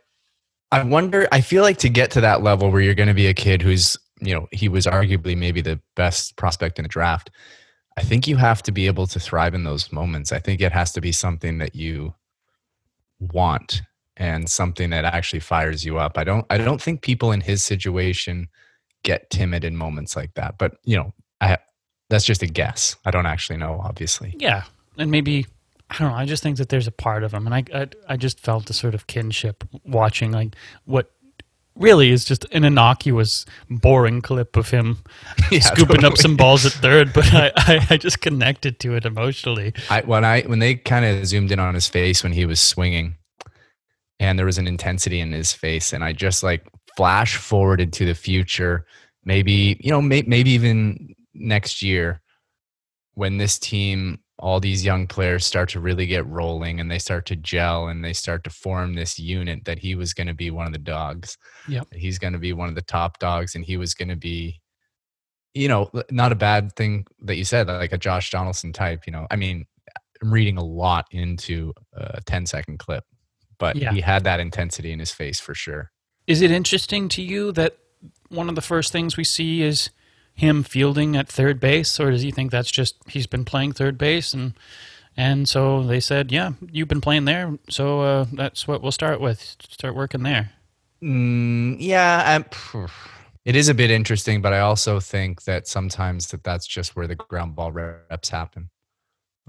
i 0.72 0.82
wonder 0.82 1.28
i 1.32 1.40
feel 1.40 1.62
like 1.62 1.78
to 1.78 1.88
get 1.88 2.10
to 2.10 2.20
that 2.20 2.42
level 2.42 2.70
where 2.70 2.80
you're 2.80 2.94
going 2.94 3.08
to 3.08 3.14
be 3.14 3.26
a 3.26 3.34
kid 3.34 3.60
who's 3.62 3.96
you 4.20 4.34
know 4.34 4.48
he 4.52 4.68
was 4.68 4.86
arguably 4.86 5.36
maybe 5.36 5.60
the 5.60 5.80
best 5.96 6.36
prospect 6.36 6.78
in 6.78 6.82
the 6.84 6.88
draft 6.88 7.30
I 7.96 8.02
think 8.02 8.26
you 8.26 8.36
have 8.36 8.62
to 8.64 8.72
be 8.72 8.86
able 8.86 9.06
to 9.08 9.20
thrive 9.20 9.54
in 9.54 9.64
those 9.64 9.92
moments. 9.92 10.32
I 10.32 10.40
think 10.40 10.60
it 10.60 10.72
has 10.72 10.92
to 10.92 11.00
be 11.00 11.12
something 11.12 11.58
that 11.58 11.74
you 11.74 12.14
want 13.20 13.82
and 14.16 14.48
something 14.48 14.90
that 14.90 15.04
actually 15.04 15.40
fires 15.40 15.84
you 15.84 15.98
up. 15.98 16.18
I 16.18 16.24
don't 16.24 16.46
I 16.50 16.58
don't 16.58 16.82
think 16.82 17.02
people 17.02 17.32
in 17.32 17.40
his 17.40 17.64
situation 17.64 18.48
get 19.04 19.30
timid 19.30 19.64
in 19.64 19.76
moments 19.76 20.16
like 20.16 20.34
that. 20.34 20.56
But, 20.58 20.76
you 20.84 20.96
know, 20.96 21.12
I 21.40 21.58
that's 22.10 22.24
just 22.24 22.42
a 22.42 22.46
guess. 22.46 22.96
I 23.04 23.10
don't 23.10 23.26
actually 23.26 23.58
know, 23.58 23.80
obviously. 23.82 24.34
Yeah. 24.38 24.64
And 24.98 25.10
maybe 25.10 25.46
I 25.94 25.98
don't 25.98 26.10
know. 26.10 26.16
I 26.16 26.24
just 26.24 26.42
think 26.42 26.56
that 26.56 26.70
there's 26.70 26.88
a 26.88 26.92
part 26.92 27.22
of 27.22 27.32
him, 27.32 27.46
and 27.46 27.54
I, 27.54 27.64
I, 27.72 27.88
I 28.08 28.16
just 28.16 28.40
felt 28.40 28.68
a 28.68 28.72
sort 28.72 28.94
of 28.94 29.06
kinship 29.06 29.62
watching 29.84 30.32
like 30.32 30.56
what 30.84 31.12
really 31.76 32.10
is 32.10 32.24
just 32.24 32.44
an 32.52 32.64
innocuous, 32.64 33.44
boring 33.68 34.20
clip 34.20 34.56
of 34.56 34.70
him 34.70 34.98
yeah, 35.50 35.60
scooping 35.60 35.96
totally. 35.96 36.06
up 36.06 36.18
some 36.18 36.36
balls 36.36 36.66
at 36.66 36.72
third, 36.72 37.12
but 37.12 37.32
I, 37.32 37.52
I, 37.56 37.86
I, 37.90 37.96
just 37.96 38.20
connected 38.20 38.80
to 38.80 38.94
it 38.94 39.04
emotionally. 39.04 39.72
I, 39.88 40.02
when 40.02 40.24
I 40.24 40.42
when 40.42 40.58
they 40.58 40.74
kind 40.74 41.04
of 41.04 41.26
zoomed 41.26 41.52
in 41.52 41.58
on 41.58 41.74
his 41.74 41.88
face 41.88 42.22
when 42.22 42.32
he 42.32 42.44
was 42.44 42.60
swinging, 42.60 43.16
and 44.18 44.38
there 44.38 44.46
was 44.46 44.58
an 44.58 44.66
intensity 44.66 45.20
in 45.20 45.32
his 45.32 45.52
face, 45.52 45.92
and 45.92 46.02
I 46.02 46.12
just 46.12 46.42
like 46.42 46.66
flash 46.96 47.36
forwarded 47.36 47.92
to 47.94 48.04
the 48.04 48.14
future, 48.14 48.86
maybe 49.24 49.78
you 49.80 49.90
know, 49.90 50.02
may, 50.02 50.22
maybe 50.22 50.50
even 50.50 51.14
next 51.34 51.82
year 51.82 52.20
when 53.14 53.38
this 53.38 53.58
team 53.58 54.18
all 54.38 54.58
these 54.58 54.84
young 54.84 55.06
players 55.06 55.46
start 55.46 55.68
to 55.70 55.80
really 55.80 56.06
get 56.06 56.26
rolling 56.26 56.80
and 56.80 56.90
they 56.90 56.98
start 56.98 57.24
to 57.26 57.36
gel 57.36 57.88
and 57.88 58.04
they 58.04 58.12
start 58.12 58.42
to 58.44 58.50
form 58.50 58.94
this 58.94 59.18
unit 59.18 59.64
that 59.64 59.78
he 59.78 59.94
was 59.94 60.12
going 60.12 60.26
to 60.26 60.34
be 60.34 60.50
one 60.50 60.66
of 60.66 60.72
the 60.72 60.78
dogs. 60.78 61.38
Yeah. 61.68 61.82
He's 61.92 62.18
going 62.18 62.32
to 62.32 62.38
be 62.38 62.52
one 62.52 62.68
of 62.68 62.74
the 62.74 62.82
top 62.82 63.18
dogs 63.20 63.54
and 63.54 63.64
he 63.64 63.76
was 63.76 63.94
going 63.94 64.08
to 64.08 64.16
be 64.16 64.60
you 65.54 65.68
know, 65.68 65.88
not 66.10 66.32
a 66.32 66.34
bad 66.34 66.74
thing 66.74 67.06
that 67.22 67.36
you 67.36 67.44
said 67.44 67.68
like 67.68 67.92
a 67.92 67.98
Josh 67.98 68.30
Donaldson 68.30 68.72
type, 68.72 69.06
you 69.06 69.12
know. 69.12 69.26
I 69.30 69.36
mean, 69.36 69.64
I'm 70.20 70.32
reading 70.32 70.56
a 70.56 70.64
lot 70.64 71.06
into 71.12 71.72
a 71.92 72.20
10 72.22 72.46
second 72.46 72.78
clip, 72.78 73.04
but 73.58 73.76
yeah. 73.76 73.92
he 73.92 74.00
had 74.00 74.24
that 74.24 74.40
intensity 74.40 74.90
in 74.90 74.98
his 74.98 75.12
face 75.12 75.38
for 75.38 75.54
sure. 75.54 75.92
Is 76.26 76.42
it 76.42 76.50
interesting 76.50 77.08
to 77.10 77.22
you 77.22 77.52
that 77.52 77.76
one 78.30 78.48
of 78.48 78.56
the 78.56 78.62
first 78.62 78.90
things 78.90 79.16
we 79.16 79.24
see 79.24 79.62
is 79.62 79.90
him 80.34 80.62
fielding 80.62 81.16
at 81.16 81.28
third 81.28 81.60
base, 81.60 81.98
or 81.98 82.10
does 82.10 82.22
he 82.22 82.30
think 82.30 82.50
that's 82.50 82.70
just 82.70 82.96
he's 83.08 83.26
been 83.26 83.44
playing 83.44 83.72
third 83.72 83.96
base 83.96 84.34
and 84.34 84.54
and 85.16 85.48
so 85.48 85.84
they 85.84 86.00
said, 86.00 86.32
yeah, 86.32 86.52
you've 86.72 86.88
been 86.88 87.00
playing 87.00 87.24
there, 87.24 87.56
so 87.68 88.00
uh, 88.00 88.26
that's 88.32 88.66
what 88.66 88.82
we'll 88.82 88.90
start 88.90 89.20
with. 89.20 89.56
Start 89.68 89.94
working 89.94 90.24
there. 90.24 90.50
Mm, 91.02 91.76
yeah, 91.78 92.24
I'm, 92.26 92.88
it 93.44 93.54
is 93.54 93.68
a 93.68 93.74
bit 93.74 93.90
interesting, 93.90 94.42
but 94.42 94.52
I 94.52 94.60
also 94.60 94.98
think 94.98 95.44
that 95.44 95.68
sometimes 95.68 96.28
that 96.28 96.42
that's 96.42 96.66
just 96.66 96.96
where 96.96 97.06
the 97.06 97.14
ground 97.14 97.54
ball 97.54 97.70
reps 97.70 98.28
happen. 98.28 98.70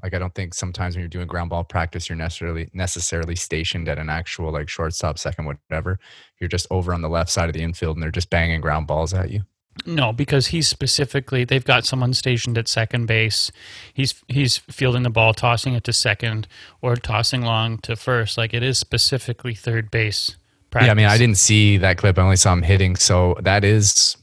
Like 0.04 0.14
I 0.14 0.20
don't 0.20 0.36
think 0.36 0.54
sometimes 0.54 0.96
when 0.96 1.02
you're 1.02 1.10
doing 1.10 1.28
ground 1.28 1.50
ball 1.50 1.64
practice, 1.64 2.10
you're 2.10 2.18
necessarily 2.18 2.70
necessarily 2.74 3.36
stationed 3.36 3.88
at 3.88 3.98
an 3.98 4.10
actual 4.10 4.52
like 4.52 4.70
shortstop, 4.70 5.18
second, 5.18 5.46
whatever. 5.46 5.98
You're 6.40 6.50
just 6.50 6.68
over 6.70 6.94
on 6.94 7.02
the 7.02 7.10
left 7.10 7.32
side 7.32 7.50
of 7.50 7.54
the 7.54 7.64
infield, 7.64 7.96
and 7.96 8.04
they're 8.04 8.12
just 8.12 8.30
banging 8.30 8.62
ground 8.62 8.86
balls 8.88 9.14
at 9.14 9.32
you. 9.32 9.42
No, 9.86 10.14
because 10.14 10.48
he's 10.48 10.68
specifically 10.68 11.44
they've 11.44 11.66
got 11.66 11.86
someone 11.86 12.14
stationed 12.14 12.58
at 12.58 12.68
second 12.68 13.08
base. 13.08 13.52
He's 13.94 14.24
he's 14.28 14.58
fielding 14.58 15.04
the 15.04 15.10
ball, 15.10 15.34
tossing 15.34 15.74
it 15.74 15.84
to 15.84 15.94
second, 15.94 16.48
or 16.82 16.96
tossing 16.96 17.42
long 17.42 17.80
to 17.80 17.96
first. 17.96 18.38
Like 18.38 18.54
it 18.54 18.64
is 18.64 18.78
specifically 18.78 19.54
third 19.54 19.92
base. 19.92 20.38
Practice. 20.72 20.88
Yeah, 20.88 20.92
I 20.92 20.96
mean, 20.96 21.06
I 21.08 21.18
didn't 21.18 21.38
see 21.38 21.78
that 21.78 21.98
clip. 21.98 22.18
I 22.18 22.22
only 22.22 22.38
saw 22.38 22.54
him 22.54 22.62
hitting. 22.62 22.96
So 22.96 23.38
that 23.42 23.64
is, 23.64 24.18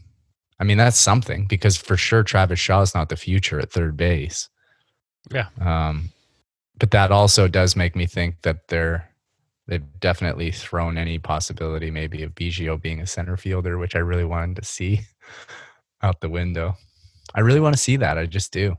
I 0.59 0.65
mean, 0.65 0.79
that's 0.79 0.99
something 0.99 1.47
because 1.47 1.77
for 1.77 1.97
sure 1.97 2.23
Travis 2.23 2.59
Shaw 2.59 2.81
is 2.83 2.95
not 2.95 3.09
the 3.09 3.17
future 3.17 3.61
at 3.61 3.71
third 3.71 3.97
base. 3.97 4.49
Yeah. 5.31 5.49
Um, 5.61 6.11
but 6.79 6.91
that 6.91 7.13
also 7.13 7.47
does 7.47 7.77
make 7.77 7.95
me 7.95 8.07
think 8.07 8.43
that 8.43 8.69
they're 8.69 9.09
they've 9.69 10.01
definitely 10.01 10.51
thrown 10.51 10.99
any 10.99 11.19
possibility 11.19 11.91
maybe 11.91 12.23
of 12.23 12.35
Biggio 12.35 12.81
being 12.81 13.01
a 13.01 13.07
center 13.07 13.37
fielder, 13.37 13.79
which 13.79 13.95
I 13.95 14.01
really 14.01 14.25
wanted 14.25 14.57
to 14.57 14.65
see 14.65 15.03
out 16.03 16.21
the 16.21 16.29
window. 16.29 16.77
I 17.35 17.41
really 17.41 17.61
want 17.61 17.75
to 17.75 17.81
see 17.81 17.97
that. 17.97 18.19
I 18.19 18.27
just 18.27 18.53
do. 18.53 18.77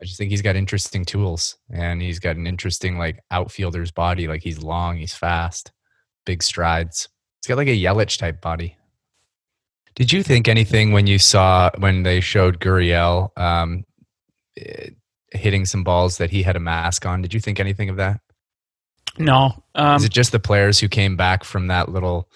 I 0.00 0.04
just 0.04 0.18
think 0.18 0.30
he's 0.30 0.42
got 0.42 0.56
interesting 0.56 1.04
tools 1.04 1.56
and 1.70 2.02
he's 2.02 2.18
got 2.18 2.36
an 2.36 2.46
interesting 2.46 2.98
like 2.98 3.22
outfielder's 3.30 3.90
body. 3.90 4.28
Like 4.28 4.42
he's 4.42 4.62
long, 4.62 4.96
he's 4.96 5.14
fast, 5.14 5.72
big 6.26 6.42
strides. 6.42 7.08
He's 7.40 7.48
got 7.48 7.56
like 7.56 7.68
a 7.68 7.70
Yelich 7.70 8.18
type 8.18 8.40
body. 8.40 8.76
Did 9.94 10.12
you 10.12 10.22
think 10.22 10.48
anything 10.48 10.92
when 10.92 11.06
you 11.06 11.18
saw 11.18 11.70
when 11.78 12.02
they 12.02 12.20
showed 12.20 12.58
Gurriel 12.58 13.30
um, 13.38 13.84
eh, 14.56 14.90
hitting 15.30 15.64
some 15.64 15.84
balls 15.84 16.18
that 16.18 16.30
he 16.30 16.42
had 16.42 16.56
a 16.56 16.60
mask 16.60 17.06
on? 17.06 17.22
Did 17.22 17.32
you 17.32 17.40
think 17.40 17.60
anything 17.60 17.88
of 17.88 17.96
that? 17.96 18.20
No. 19.16 19.62
Um, 19.76 19.96
Is 19.96 20.04
it 20.04 20.12
just 20.12 20.32
the 20.32 20.40
players 20.40 20.80
who 20.80 20.88
came 20.88 21.16
back 21.16 21.44
from 21.44 21.68
that 21.68 21.88
little 21.88 22.28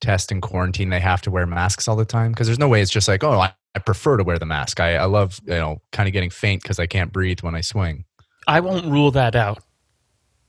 test 0.00 0.32
and 0.32 0.42
quarantine? 0.42 0.90
They 0.90 1.00
have 1.00 1.22
to 1.22 1.30
wear 1.30 1.46
masks 1.46 1.88
all 1.88 1.96
the 1.96 2.04
time 2.04 2.32
because 2.32 2.46
there's 2.46 2.58
no 2.58 2.68
way 2.68 2.80
it's 2.80 2.90
just 2.90 3.08
like, 3.08 3.24
oh, 3.24 3.40
I, 3.40 3.52
I 3.74 3.78
prefer 3.78 4.16
to 4.16 4.24
wear 4.24 4.38
the 4.38 4.46
mask. 4.46 4.80
I, 4.80 4.96
I 4.96 5.04
love 5.04 5.40
you 5.44 5.54
know 5.54 5.82
kind 5.92 6.08
of 6.08 6.12
getting 6.12 6.30
faint 6.30 6.62
because 6.62 6.78
I 6.78 6.86
can't 6.86 7.12
breathe 7.12 7.40
when 7.40 7.54
I 7.54 7.60
swing. 7.60 8.04
I 8.46 8.60
won't 8.60 8.86
rule 8.86 9.10
that 9.12 9.36
out 9.36 9.62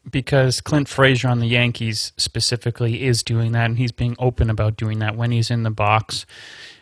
because 0.09 0.61
Clint 0.61 0.87
Frazier 0.87 1.27
on 1.27 1.39
the 1.39 1.47
Yankees 1.47 2.13
specifically 2.17 3.05
is 3.05 3.23
doing 3.23 3.51
that, 3.51 3.65
and 3.65 3.77
he's 3.77 3.91
being 3.91 4.15
open 4.19 4.49
about 4.49 4.77
doing 4.77 4.99
that 4.99 5.15
when 5.15 5.31
he's 5.31 5.51
in 5.51 5.63
the 5.63 5.71
box 5.71 6.25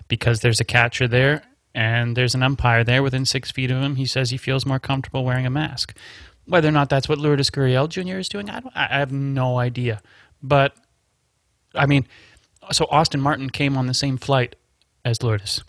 because 0.07 0.41
there's 0.41 0.59
a 0.59 0.65
catcher 0.65 1.07
there 1.07 1.43
and 1.73 2.17
there's 2.17 2.33
an 2.33 2.43
umpire 2.43 2.83
there 2.83 3.03
within 3.03 3.25
six 3.25 3.51
feet 3.51 3.71
of 3.71 3.81
him. 3.81 3.95
He 3.95 4.05
says 4.05 4.29
he 4.29 4.37
feels 4.37 4.65
more 4.65 4.79
comfortable 4.79 5.23
wearing 5.23 5.45
a 5.45 5.49
mask. 5.49 5.95
Whether 6.45 6.69
or 6.69 6.71
not 6.71 6.89
that's 6.89 7.09
what 7.09 7.19
Lourdes 7.19 7.49
Gurriel 7.49 7.89
Jr. 7.89 8.17
is 8.17 8.29
doing, 8.29 8.49
I, 8.49 8.61
I 8.73 8.99
have 8.99 9.11
no 9.11 9.59
idea. 9.59 10.01
But, 10.41 10.75
I 11.75 11.85
mean, 11.85 12.07
so 12.71 12.87
Austin 12.89 13.21
Martin 13.21 13.49
came 13.49 13.77
on 13.77 13.87
the 13.87 13.93
same 13.93 14.17
flight 14.17 14.55
as 15.05 15.21
Lourdes. 15.23 15.63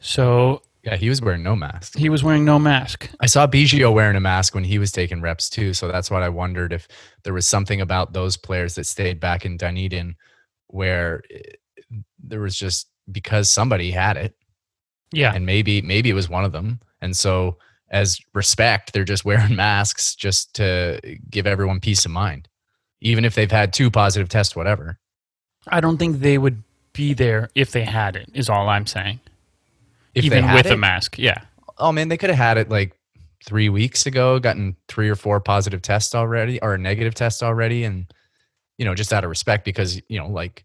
So 0.00 0.62
yeah, 0.82 0.96
he 0.96 1.08
was 1.08 1.22
wearing 1.22 1.44
no 1.44 1.54
mask. 1.54 1.96
He 1.96 2.08
was 2.08 2.24
wearing 2.24 2.44
no 2.44 2.58
mask. 2.58 3.08
I 3.20 3.26
saw 3.26 3.46
Biggio 3.46 3.92
wearing 3.94 4.16
a 4.16 4.20
mask 4.20 4.54
when 4.54 4.64
he 4.64 4.78
was 4.78 4.90
taking 4.90 5.20
reps 5.20 5.48
too, 5.48 5.74
so 5.74 5.86
that's 5.86 6.10
what 6.10 6.22
I 6.22 6.28
wondered 6.28 6.72
if 6.72 6.88
there 7.22 7.32
was 7.32 7.46
something 7.46 7.80
about 7.80 8.12
those 8.12 8.36
players 8.36 8.74
that 8.74 8.86
stayed 8.86 9.20
back 9.20 9.44
in 9.44 9.56
Dunedin 9.56 10.16
where 10.66 11.22
eh, 11.30 11.96
there 12.18 12.40
was 12.40 12.56
just 12.56 12.88
because 13.10 13.48
somebody 13.48 13.92
had 13.92 14.16
it. 14.16 14.34
Yeah, 15.12 15.32
and 15.34 15.46
maybe 15.46 15.82
maybe 15.82 16.10
it 16.10 16.14
was 16.14 16.28
one 16.28 16.44
of 16.44 16.52
them, 16.52 16.80
and 17.00 17.16
so 17.16 17.58
as 17.90 18.18
respect, 18.34 18.92
they're 18.92 19.04
just 19.04 19.24
wearing 19.26 19.54
masks 19.54 20.16
just 20.16 20.54
to 20.54 21.00
give 21.30 21.46
everyone 21.46 21.78
peace 21.78 22.04
of 22.04 22.10
mind, 22.10 22.48
even 23.00 23.24
if 23.24 23.36
they've 23.36 23.50
had 23.52 23.72
two 23.72 23.90
positive 23.90 24.28
tests, 24.28 24.56
whatever. 24.56 24.98
I 25.68 25.80
don't 25.80 25.98
think 25.98 26.20
they 26.20 26.38
would 26.38 26.62
be 26.92 27.14
there 27.14 27.50
if 27.54 27.70
they 27.70 27.84
had 27.84 28.16
it. 28.16 28.28
Is 28.34 28.48
all 28.48 28.68
I'm 28.68 28.86
saying. 28.86 29.20
If 30.14 30.24
even 30.24 30.52
with 30.52 30.66
it, 30.66 30.72
a 30.72 30.76
mask, 30.76 31.18
yeah. 31.18 31.42
Oh 31.78 31.92
man, 31.92 32.08
they 32.08 32.16
could 32.16 32.30
have 32.30 32.38
had 32.38 32.58
it 32.58 32.68
like 32.68 32.94
three 33.44 33.68
weeks 33.68 34.06
ago, 34.06 34.38
gotten 34.38 34.76
three 34.88 35.08
or 35.08 35.16
four 35.16 35.40
positive 35.40 35.82
tests 35.82 36.14
already, 36.14 36.60
or 36.60 36.74
a 36.74 36.78
negative 36.78 37.14
test 37.14 37.42
already, 37.42 37.84
and 37.84 38.12
you 38.78 38.84
know, 38.84 38.94
just 38.94 39.12
out 39.12 39.24
of 39.24 39.30
respect, 39.30 39.64
because 39.64 40.00
you 40.08 40.18
know, 40.18 40.28
like 40.28 40.64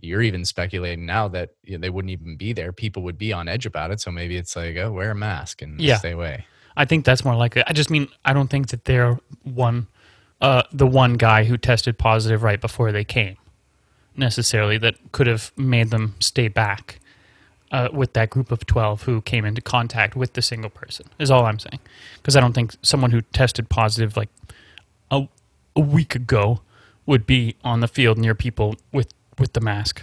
you're 0.00 0.22
even 0.22 0.44
speculating 0.44 1.06
now 1.06 1.28
that 1.28 1.50
you 1.64 1.76
know, 1.76 1.80
they 1.80 1.90
wouldn't 1.90 2.10
even 2.10 2.36
be 2.36 2.52
there. 2.52 2.72
People 2.72 3.02
would 3.04 3.18
be 3.18 3.32
on 3.32 3.48
edge 3.48 3.66
about 3.66 3.90
it. 3.90 4.00
So 4.00 4.10
maybe 4.10 4.36
it's 4.36 4.54
like, 4.54 4.76
oh, 4.76 4.92
wear 4.92 5.10
a 5.10 5.14
mask 5.14 5.62
and 5.62 5.80
yeah. 5.80 5.96
stay 5.96 6.12
away. 6.12 6.46
I 6.76 6.84
think 6.84 7.04
that's 7.04 7.24
more 7.24 7.34
likely. 7.34 7.62
I 7.66 7.72
just 7.72 7.90
mean 7.90 8.08
I 8.24 8.32
don't 8.32 8.48
think 8.48 8.68
that 8.68 8.84
they're 8.84 9.18
one, 9.44 9.86
uh, 10.40 10.64
the 10.72 10.86
one 10.86 11.14
guy 11.14 11.44
who 11.44 11.56
tested 11.56 11.98
positive 11.98 12.42
right 12.42 12.60
before 12.60 12.92
they 12.92 13.04
came. 13.04 13.36
Necessarily 14.18 14.78
that 14.78 14.96
could 15.12 15.26
have 15.26 15.52
made 15.56 15.90
them 15.90 16.14
stay 16.20 16.48
back 16.48 17.00
uh, 17.72 17.88
with 17.92 18.12
that 18.12 18.30
group 18.30 18.52
of 18.52 18.64
12 18.66 19.02
who 19.02 19.20
came 19.22 19.44
into 19.44 19.60
contact 19.60 20.16
with 20.16 20.34
the 20.34 20.42
single 20.42 20.70
person, 20.70 21.06
is 21.18 21.30
all 21.30 21.46
I'm 21.46 21.58
saying. 21.58 21.80
Because 22.16 22.36
I 22.36 22.40
don't 22.40 22.52
think 22.52 22.74
someone 22.82 23.10
who 23.10 23.22
tested 23.22 23.68
positive 23.68 24.16
like 24.16 24.28
a, 25.10 25.28
a 25.74 25.80
week 25.80 26.14
ago 26.14 26.60
would 27.06 27.26
be 27.26 27.56
on 27.64 27.80
the 27.80 27.88
field 27.88 28.18
near 28.18 28.34
people 28.34 28.76
with, 28.92 29.12
with 29.38 29.52
the 29.52 29.60
mask. 29.60 30.02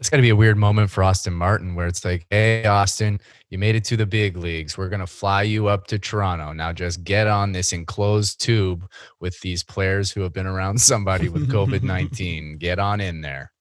It's 0.00 0.08
got 0.08 0.16
to 0.16 0.22
be 0.22 0.30
a 0.30 0.36
weird 0.36 0.56
moment 0.56 0.90
for 0.90 1.04
Austin 1.04 1.34
Martin 1.34 1.74
where 1.74 1.86
it's 1.86 2.06
like, 2.06 2.26
hey, 2.30 2.64
Austin, 2.64 3.20
you 3.50 3.58
made 3.58 3.76
it 3.76 3.84
to 3.84 3.98
the 3.98 4.06
big 4.06 4.34
leagues. 4.34 4.78
We're 4.78 4.88
going 4.88 5.00
to 5.00 5.06
fly 5.06 5.42
you 5.42 5.66
up 5.66 5.88
to 5.88 5.98
Toronto. 5.98 6.54
Now 6.54 6.72
just 6.72 7.04
get 7.04 7.26
on 7.26 7.52
this 7.52 7.74
enclosed 7.74 8.40
tube 8.40 8.90
with 9.20 9.38
these 9.40 9.62
players 9.62 10.10
who 10.10 10.22
have 10.22 10.32
been 10.32 10.46
around 10.46 10.80
somebody 10.80 11.28
with 11.28 11.50
COVID 11.50 11.82
19. 11.82 12.56
get 12.56 12.78
on 12.78 13.02
in 13.02 13.20
there. 13.20 13.52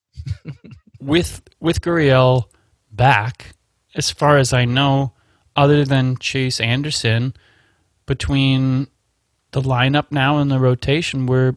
with 1.01 1.41
with 1.60 1.81
Gurriel 1.81 2.46
back, 2.89 3.53
as 3.96 4.10
far 4.10 4.38
as 4.38 4.53
I 4.53 4.63
know, 4.63 5.12
other 5.58 5.84
than 5.84 6.15
Chase 6.17 6.62
Anderson, 6.62 7.34
between 8.05 8.88
the 9.51 9.62
lineup 9.62 10.10
now 10.10 10.38
and 10.38 10.50
the 10.50 10.60
rotation, 10.60 11.25
we're 11.25 11.55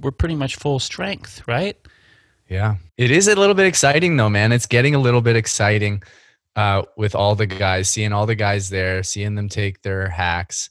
we're 0.00 0.10
pretty 0.10 0.36
much 0.36 0.56
full 0.56 0.78
strength, 0.78 1.46
right? 1.46 1.76
Yeah. 2.50 2.76
It 2.96 3.12
is 3.12 3.28
a 3.28 3.36
little 3.36 3.54
bit 3.54 3.66
exciting 3.66 4.16
though, 4.16 4.28
man. 4.28 4.50
It's 4.50 4.66
getting 4.66 4.96
a 4.96 4.98
little 4.98 5.20
bit 5.20 5.36
exciting 5.36 6.02
uh, 6.56 6.82
with 6.96 7.14
all 7.14 7.36
the 7.36 7.46
guys, 7.46 7.88
seeing 7.88 8.12
all 8.12 8.26
the 8.26 8.34
guys 8.34 8.68
there, 8.68 9.04
seeing 9.04 9.36
them 9.36 9.48
take 9.48 9.82
their 9.82 10.08
hacks 10.08 10.68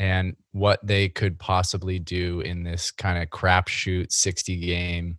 and 0.00 0.36
what 0.52 0.84
they 0.84 1.08
could 1.08 1.38
possibly 1.38 2.00
do 2.00 2.40
in 2.40 2.64
this 2.64 2.90
kind 2.90 3.22
of 3.22 3.30
crapshoot 3.30 4.10
60 4.10 4.56
game 4.56 5.18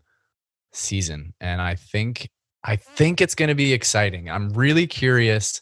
season. 0.74 1.34
And 1.40 1.62
I 1.62 1.76
think 1.76 2.30
I 2.66 2.76
think 2.76 3.22
it's 3.22 3.36
going 3.36 3.50
to 3.50 3.56
be 3.56 3.72
exciting. 3.72 4.30
I'm 4.30 4.50
really 4.50 4.88
curious 4.88 5.62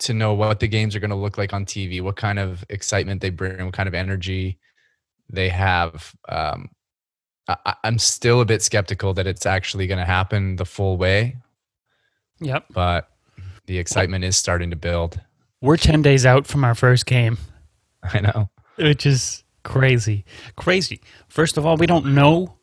to 0.00 0.12
know 0.12 0.34
what 0.34 0.58
the 0.58 0.66
games 0.66 0.96
are 0.96 1.00
going 1.00 1.10
to 1.10 1.16
look 1.16 1.38
like 1.38 1.52
on 1.52 1.64
TV, 1.64 2.02
what 2.02 2.16
kind 2.16 2.40
of 2.40 2.64
excitement 2.68 3.20
they 3.20 3.30
bring, 3.30 3.64
what 3.64 3.74
kind 3.74 3.86
of 3.86 3.94
energy 3.94 4.58
they 5.30 5.48
have. 5.48 6.12
Um, 6.28 6.70
I, 7.48 7.74
am 7.84 7.98
still 7.98 8.40
a 8.40 8.44
bit 8.44 8.62
skeptical 8.62 9.14
that 9.14 9.26
it's 9.26 9.46
actually 9.46 9.86
going 9.86 9.98
to 9.98 10.04
happen 10.04 10.56
the 10.56 10.64
full 10.64 10.96
way. 10.96 11.36
Yep. 12.40 12.66
But 12.72 13.08
the 13.66 13.78
excitement 13.78 14.24
is 14.24 14.36
starting 14.36 14.70
to 14.70 14.76
build. 14.76 15.20
We're 15.60 15.76
10 15.76 16.02
days 16.02 16.26
out 16.26 16.46
from 16.46 16.64
our 16.64 16.74
first 16.74 17.06
game. 17.06 17.38
I 18.02 18.20
know. 18.20 18.50
Which 18.76 19.06
is 19.06 19.44
crazy. 19.62 20.24
Crazy. 20.56 21.00
First 21.28 21.56
of 21.56 21.66
all, 21.66 21.76
we 21.76 21.86
don't 21.86 22.14
know 22.14 22.56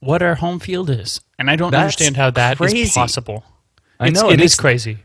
what 0.00 0.22
our 0.22 0.36
home 0.36 0.60
field 0.60 0.90
is. 0.90 1.20
And 1.38 1.50
I 1.50 1.56
don't 1.56 1.72
That's 1.72 1.80
understand 1.82 2.16
how 2.16 2.30
that 2.30 2.56
crazy. 2.56 2.82
is 2.82 2.92
possible. 2.92 3.44
I 4.00 4.10
know. 4.10 4.30
It's, 4.30 4.34
it 4.34 4.44
is 4.44 4.54
crazy 4.54 4.98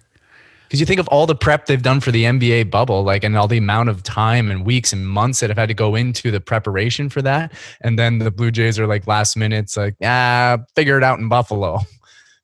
because 0.74 0.80
you 0.80 0.88
think 0.88 1.00
of 1.00 1.08
all 1.10 1.28
the 1.28 1.36
prep 1.36 1.68
they've 1.68 1.84
done 1.84 2.00
for 2.00 2.10
the 2.10 2.24
NBA 2.24 2.72
bubble, 2.72 3.04
like, 3.04 3.24
and 3.24 3.38
all 3.38 3.48
the 3.48 3.60
amount 3.60 3.90
of 3.90 4.02
time 4.02 4.50
and 4.50 4.66
weeks 4.66 4.92
and 4.92 5.08
months 5.08 5.40
that 5.40 5.52
have 5.52 5.58
had 5.60 5.68
to 5.68 5.76
go 5.76 5.94
into 5.94 6.32
the 6.32 6.42
preparation 6.42 7.10
for 7.10 7.22
that. 7.22 7.54
And 7.82 8.00
then 8.00 8.18
the 8.18 8.32
Blue 8.32 8.50
Jays 8.50 8.80
are 8.80 8.88
like 8.88 9.06
last 9.06 9.38
minutes, 9.38 9.78
like, 9.78 9.94
ah, 10.04 10.58
figure 10.76 10.98
it 10.98 11.04
out 11.04 11.20
in 11.20 11.30
Buffalo. 11.30 11.82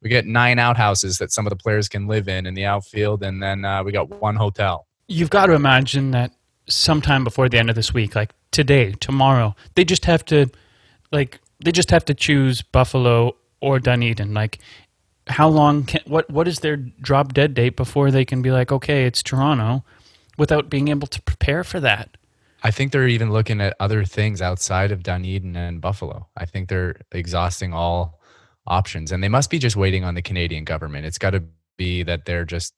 We 0.04 0.12
get 0.12 0.28
nine 0.28 0.60
outhouses 0.60 1.18
that 1.18 1.32
some 1.32 1.48
of 1.48 1.50
the 1.50 1.56
players 1.56 1.90
can 1.90 2.06
live 2.06 2.28
in 2.28 2.46
in 2.46 2.54
the 2.54 2.66
outfield, 2.66 3.24
and 3.24 3.42
then 3.42 3.66
uh, 3.66 3.84
we 3.84 3.92
got 3.92 4.22
one 4.22 4.36
hotel. 4.36 4.86
You've 5.08 5.32
got 5.32 5.48
to 5.48 5.54
imagine 5.54 6.12
that 6.12 6.32
sometime 6.68 7.24
before 7.24 7.50
the 7.50 7.58
end 7.58 7.72
of 7.72 7.76
this 7.76 7.96
week, 7.96 8.14
like 8.14 8.32
today, 8.52 8.92
tomorrow, 8.92 9.56
they 9.74 9.84
just 9.84 10.06
have 10.06 10.24
to, 10.26 10.52
like, 11.12 11.40
they 11.66 11.72
just 11.72 11.90
have 11.90 12.06
to 12.06 12.14
choose 12.14 12.62
Buffalo 12.62 13.36
or 13.60 13.80
Dunedin. 13.80 14.36
Like, 14.36 14.60
how 15.30 15.48
long 15.48 15.84
can 15.84 16.02
what 16.06 16.30
what 16.30 16.48
is 16.48 16.60
their 16.60 16.78
drop 16.78 17.34
dead 17.34 17.54
date 17.54 17.76
before 17.76 18.12
they 18.12 18.26
can 18.26 18.42
be 18.42 18.52
like 18.52 18.72
okay 18.72 19.06
it's 19.06 19.22
toronto 19.24 19.84
without 20.38 20.70
being 20.70 20.88
able 20.88 21.08
to 21.08 21.22
prepare 21.22 21.64
for 21.64 21.80
that? 21.80 22.18
I 22.62 22.72
think 22.72 22.92
they're 22.92 23.08
even 23.08 23.32
looking 23.32 23.62
at 23.62 23.76
other 23.80 24.04
things 24.04 24.42
outside 24.42 24.92
of 24.92 25.04
dunedin 25.04 25.56
and 25.56 25.80
buffalo. 25.80 26.28
I 26.36 26.46
think 26.46 26.68
they're 26.68 26.96
exhausting 27.12 27.74
all 27.74 28.20
options. 28.68 29.14
And 29.14 29.24
they 29.24 29.30
must 29.30 29.50
be 29.50 29.60
just 29.60 29.78
waiting 29.78 30.04
on 30.04 30.16
the 30.16 30.22
canadian 30.22 30.66
government. 30.66 31.06
It's 31.06 31.18
got 31.18 31.32
to 31.32 31.44
be 31.78 32.04
that 32.04 32.26
they're 32.26 32.44
just 32.44 32.74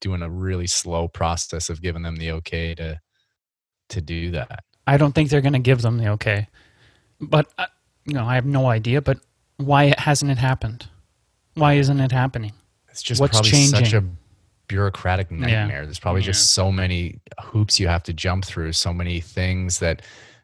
doing 0.00 0.20
a 0.20 0.28
really 0.28 0.66
slow 0.66 1.08
process 1.08 1.70
of 1.70 1.80
giving 1.80 2.02
them 2.02 2.16
the 2.16 2.32
okay 2.32 2.74
to 2.74 3.00
to 3.88 4.00
do 4.00 4.30
that. 4.32 4.64
I 4.86 4.96
don't 4.96 5.14
think 5.14 5.30
they're 5.30 5.40
going 5.40 5.52
to 5.52 5.58
give 5.58 5.82
them 5.82 5.98
the 5.98 6.08
okay. 6.08 6.48
But 7.20 7.50
uh, 7.56 7.66
you 8.04 8.14
know 8.14 8.26
i 8.26 8.34
have 8.34 8.46
no 8.46 8.66
idea 8.66 9.00
but 9.00 9.18
why 9.56 9.94
hasn't 9.98 10.30
it 10.30 10.38
happened 10.38 10.88
why 11.54 11.74
isn't 11.74 12.00
it 12.00 12.12
happening? 12.12 12.52
It's 12.90 13.02
just 13.02 13.20
What's 13.20 13.32
probably 13.32 13.50
changing? 13.50 13.84
such 13.84 13.92
a 13.94 14.04
bureaucratic 14.68 15.30
nightmare. 15.30 15.80
Yeah. 15.80 15.84
There's 15.84 15.98
probably 15.98 16.22
yeah. 16.22 16.26
just 16.26 16.50
so 16.50 16.72
many 16.72 17.20
hoops 17.40 17.78
you 17.78 17.88
have 17.88 18.02
to 18.04 18.12
jump 18.12 18.44
through, 18.44 18.72
so 18.72 18.92
many 18.92 19.20
things 19.20 19.78
that 19.80 20.02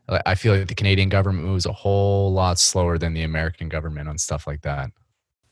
I 0.08 0.34
feel 0.34 0.56
like 0.56 0.68
the 0.68 0.74
Canadian 0.74 1.10
government 1.10 1.46
moves 1.46 1.66
a 1.66 1.72
whole 1.72 2.32
lot 2.32 2.58
slower 2.58 2.96
than 2.96 3.12
the 3.12 3.22
American 3.22 3.68
government 3.68 4.08
on 4.08 4.16
stuff 4.16 4.46
like 4.46 4.62
that. 4.62 4.90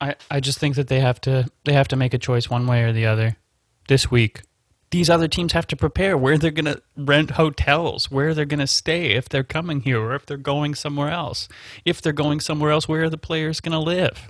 I, 0.00 0.14
I 0.30 0.40
just 0.40 0.58
think 0.58 0.76
that 0.76 0.88
they 0.88 1.00
have 1.00 1.20
to 1.22 1.48
they 1.64 1.72
have 1.72 1.88
to 1.88 1.96
make 1.96 2.14
a 2.14 2.18
choice 2.18 2.48
one 2.48 2.66
way 2.66 2.82
or 2.84 2.92
the 2.92 3.06
other 3.06 3.36
this 3.88 4.10
week. 4.10 4.42
These 4.90 5.10
other 5.10 5.28
teams 5.28 5.52
have 5.52 5.66
to 5.68 5.76
prepare 5.76 6.16
where 6.16 6.38
they're 6.38 6.50
going 6.52 6.66
to 6.66 6.80
rent 6.96 7.32
hotels, 7.32 8.10
where 8.10 8.34
they're 8.34 8.44
going 8.44 8.60
to 8.60 8.68
stay 8.68 9.12
if 9.12 9.28
they're 9.28 9.42
coming 9.42 9.80
here 9.80 10.00
or 10.00 10.14
if 10.14 10.24
they're 10.26 10.36
going 10.36 10.74
somewhere 10.74 11.10
else. 11.10 11.48
If 11.84 12.00
they're 12.00 12.12
going 12.12 12.38
somewhere 12.40 12.70
else, 12.70 12.86
where 12.86 13.02
are 13.04 13.10
the 13.10 13.18
players 13.18 13.60
going 13.60 13.72
to 13.72 13.80
live? 13.80 14.28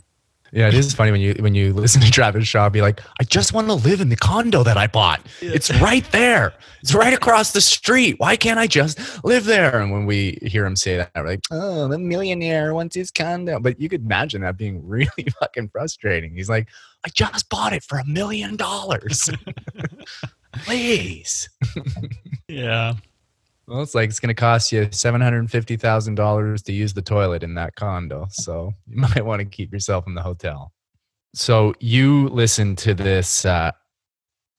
Yeah, 0.52 0.68
it 0.68 0.74
is 0.74 0.94
funny 0.94 1.10
when 1.10 1.20
you 1.20 1.34
when 1.40 1.54
you 1.54 1.72
listen 1.74 2.00
to 2.02 2.10
Travis 2.10 2.46
Shaw 2.46 2.68
be 2.68 2.82
like, 2.82 3.00
I 3.20 3.24
just 3.24 3.52
want 3.52 3.66
to 3.68 3.74
live 3.74 4.00
in 4.00 4.08
the 4.08 4.16
condo 4.16 4.62
that 4.62 4.76
I 4.76 4.86
bought. 4.86 5.20
Yeah. 5.40 5.50
It's 5.54 5.72
right 5.80 6.04
there. 6.12 6.54
It's 6.82 6.94
right 6.94 7.12
across 7.12 7.52
the 7.52 7.60
street. 7.60 8.14
Why 8.18 8.36
can't 8.36 8.58
I 8.58 8.66
just 8.66 9.24
live 9.24 9.44
there? 9.44 9.80
And 9.80 9.90
when 9.90 10.06
we 10.06 10.38
hear 10.42 10.64
him 10.64 10.76
say 10.76 10.96
that, 10.96 11.10
we're 11.14 11.26
like, 11.26 11.40
oh, 11.50 11.88
the 11.88 11.98
millionaire 11.98 12.74
wants 12.74 12.94
his 12.94 13.10
condo. 13.10 13.58
But 13.58 13.80
you 13.80 13.88
could 13.88 14.02
imagine 14.04 14.42
that 14.42 14.56
being 14.56 14.86
really 14.86 15.26
fucking 15.40 15.70
frustrating. 15.70 16.34
He's 16.34 16.48
like, 16.48 16.68
I 17.04 17.08
just 17.08 17.48
bought 17.48 17.72
it 17.72 17.82
for 17.82 17.98
a 17.98 18.04
million 18.04 18.56
dollars. 18.56 19.28
Please. 20.64 21.48
yeah. 22.48 22.94
Well, 23.68 23.82
it's 23.82 23.94
like 23.94 24.10
it's 24.10 24.20
going 24.20 24.28
to 24.28 24.34
cost 24.34 24.70
you 24.70 24.88
seven 24.92 25.20
hundred 25.20 25.50
fifty 25.50 25.76
thousand 25.76 26.14
dollars 26.14 26.62
to 26.64 26.72
use 26.72 26.94
the 26.94 27.02
toilet 27.02 27.42
in 27.42 27.54
that 27.54 27.74
condo, 27.74 28.26
so 28.30 28.72
you 28.86 28.96
might 28.96 29.24
want 29.24 29.40
to 29.40 29.44
keep 29.44 29.72
yourself 29.72 30.06
in 30.06 30.14
the 30.14 30.22
hotel. 30.22 30.72
So 31.34 31.74
you 31.80 32.28
listened 32.28 32.78
to 32.78 32.94
this 32.94 33.44
uh, 33.44 33.72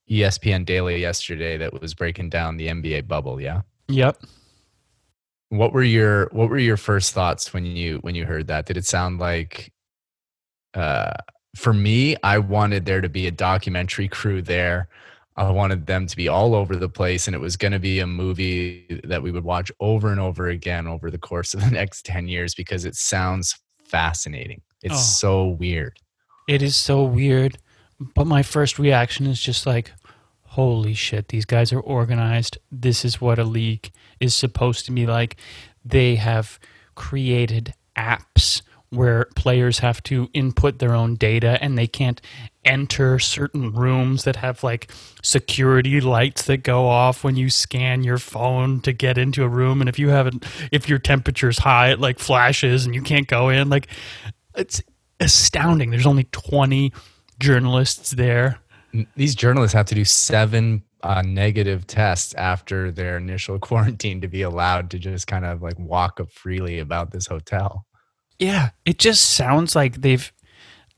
ESPN 0.09 0.65
Daily 0.65 0.99
yesterday 0.99 1.57
that 1.57 1.81
was 1.81 1.93
breaking 1.93 2.29
down 2.29 2.57
the 2.57 2.67
NBA 2.67 3.07
bubble, 3.07 3.41
yeah? 3.41 3.61
Yep. 3.87 4.21
What 5.49 5.71
were 5.71 5.83
your 5.83 6.27
What 6.33 6.49
were 6.49 6.59
your 6.59 6.77
first 6.77 7.13
thoughts 7.13 7.53
when 7.53 7.65
you 7.65 7.99
when 7.99 8.13
you 8.13 8.25
heard 8.25 8.47
that? 8.47 8.65
Did 8.65 8.77
it 8.77 8.85
sound 8.85 9.19
like? 9.19 9.71
Uh, 10.73 11.13
for 11.55 11.73
me, 11.73 12.15
I 12.23 12.37
wanted 12.37 12.85
there 12.85 13.01
to 13.01 13.09
be 13.09 13.25
a 13.25 13.31
documentary 13.31 14.07
crew 14.07 14.41
there 14.41 14.89
I 15.37 15.51
wanted 15.51 15.85
them 15.85 16.07
to 16.07 16.15
be 16.15 16.27
all 16.27 16.55
over 16.55 16.75
the 16.75 16.89
place, 16.89 17.27
and 17.27 17.35
it 17.35 17.39
was 17.39 17.57
going 17.57 17.73
to 17.73 17.79
be 17.79 17.99
a 17.99 18.07
movie 18.07 19.01
that 19.03 19.21
we 19.21 19.31
would 19.31 19.43
watch 19.43 19.71
over 19.79 20.09
and 20.11 20.19
over 20.19 20.47
again 20.47 20.87
over 20.87 21.11
the 21.11 21.19
course 21.19 21.53
of 21.53 21.61
the 21.61 21.71
next 21.71 22.05
10 22.05 22.27
years 22.27 22.55
because 22.55 22.85
it 22.85 22.95
sounds 22.95 23.55
fascinating. 23.85 24.61
It's 24.81 24.95
oh, 24.95 24.97
so 24.97 25.47
weird. 25.47 25.99
It 26.47 26.63
is 26.63 26.75
so 26.75 27.03
weird. 27.03 27.59
But 28.15 28.25
my 28.25 28.43
first 28.43 28.79
reaction 28.79 29.27
is 29.27 29.39
just 29.39 29.65
like, 29.65 29.91
holy 30.43 30.93
shit, 30.93 31.29
these 31.29 31.45
guys 31.45 31.71
are 31.71 31.79
organized. 31.79 32.57
This 32.71 33.05
is 33.05 33.21
what 33.21 33.39
a 33.39 33.43
league 33.43 33.91
is 34.19 34.35
supposed 34.35 34.85
to 34.85 34.91
be 34.91 35.05
like. 35.05 35.35
They 35.85 36.15
have 36.15 36.59
created 36.95 37.73
apps 37.95 38.61
where 38.89 39.27
players 39.35 39.79
have 39.79 40.01
to 40.01 40.29
input 40.33 40.79
their 40.79 40.93
own 40.93 41.15
data 41.15 41.57
and 41.61 41.77
they 41.77 41.87
can't 41.87 42.21
enter 42.67 43.17
certain 43.19 43.71
rooms 43.73 44.23
that 44.23 44.35
have 44.35 44.63
like 44.63 44.91
security 45.23 46.01
lights 46.01 46.43
that 46.43 46.57
go 46.57 46.87
off 46.87 47.23
when 47.23 47.35
you 47.35 47.49
scan 47.49 48.03
your 48.03 48.17
phone 48.17 48.81
to 48.81 48.91
get 48.91 49.17
into 49.17 49.43
a 49.43 49.47
room. 49.47 49.81
And 49.81 49.89
if 49.89 49.97
you 49.97 50.09
haven't 50.09 50.45
if 50.71 50.89
your 50.89 50.99
temperature's 50.99 51.57
high 51.59 51.91
it 51.91 51.99
like 51.99 52.19
flashes 52.19 52.85
and 52.85 52.93
you 52.93 53.01
can't 53.01 53.27
go 53.27 53.49
in. 53.49 53.69
Like 53.69 53.87
it's 54.55 54.81
astounding. 55.19 55.89
There's 55.89 56.05
only 56.05 56.25
20 56.25 56.93
journalists 57.39 58.11
there. 58.11 58.59
These 59.15 59.35
journalists 59.35 59.73
have 59.73 59.85
to 59.87 59.95
do 59.95 60.05
seven 60.05 60.83
uh, 61.03 61.21
negative 61.21 61.87
tests 61.87 62.33
after 62.35 62.91
their 62.91 63.17
initial 63.17 63.59
quarantine 63.67 64.21
to 64.21 64.27
be 64.27 64.41
allowed 64.41 64.91
to 64.91 64.99
just 64.99 65.27
kind 65.27 65.45
of 65.45 65.61
like 65.61 65.77
walk 65.79 66.19
up 66.19 66.31
freely 66.31 66.79
about 66.79 67.11
this 67.11 67.27
hotel. 67.27 67.85
Yeah 68.39 68.69
it 68.85 68.99
just 68.99 69.31
sounds 69.31 69.75
like 69.75 70.01
they've 70.01 70.31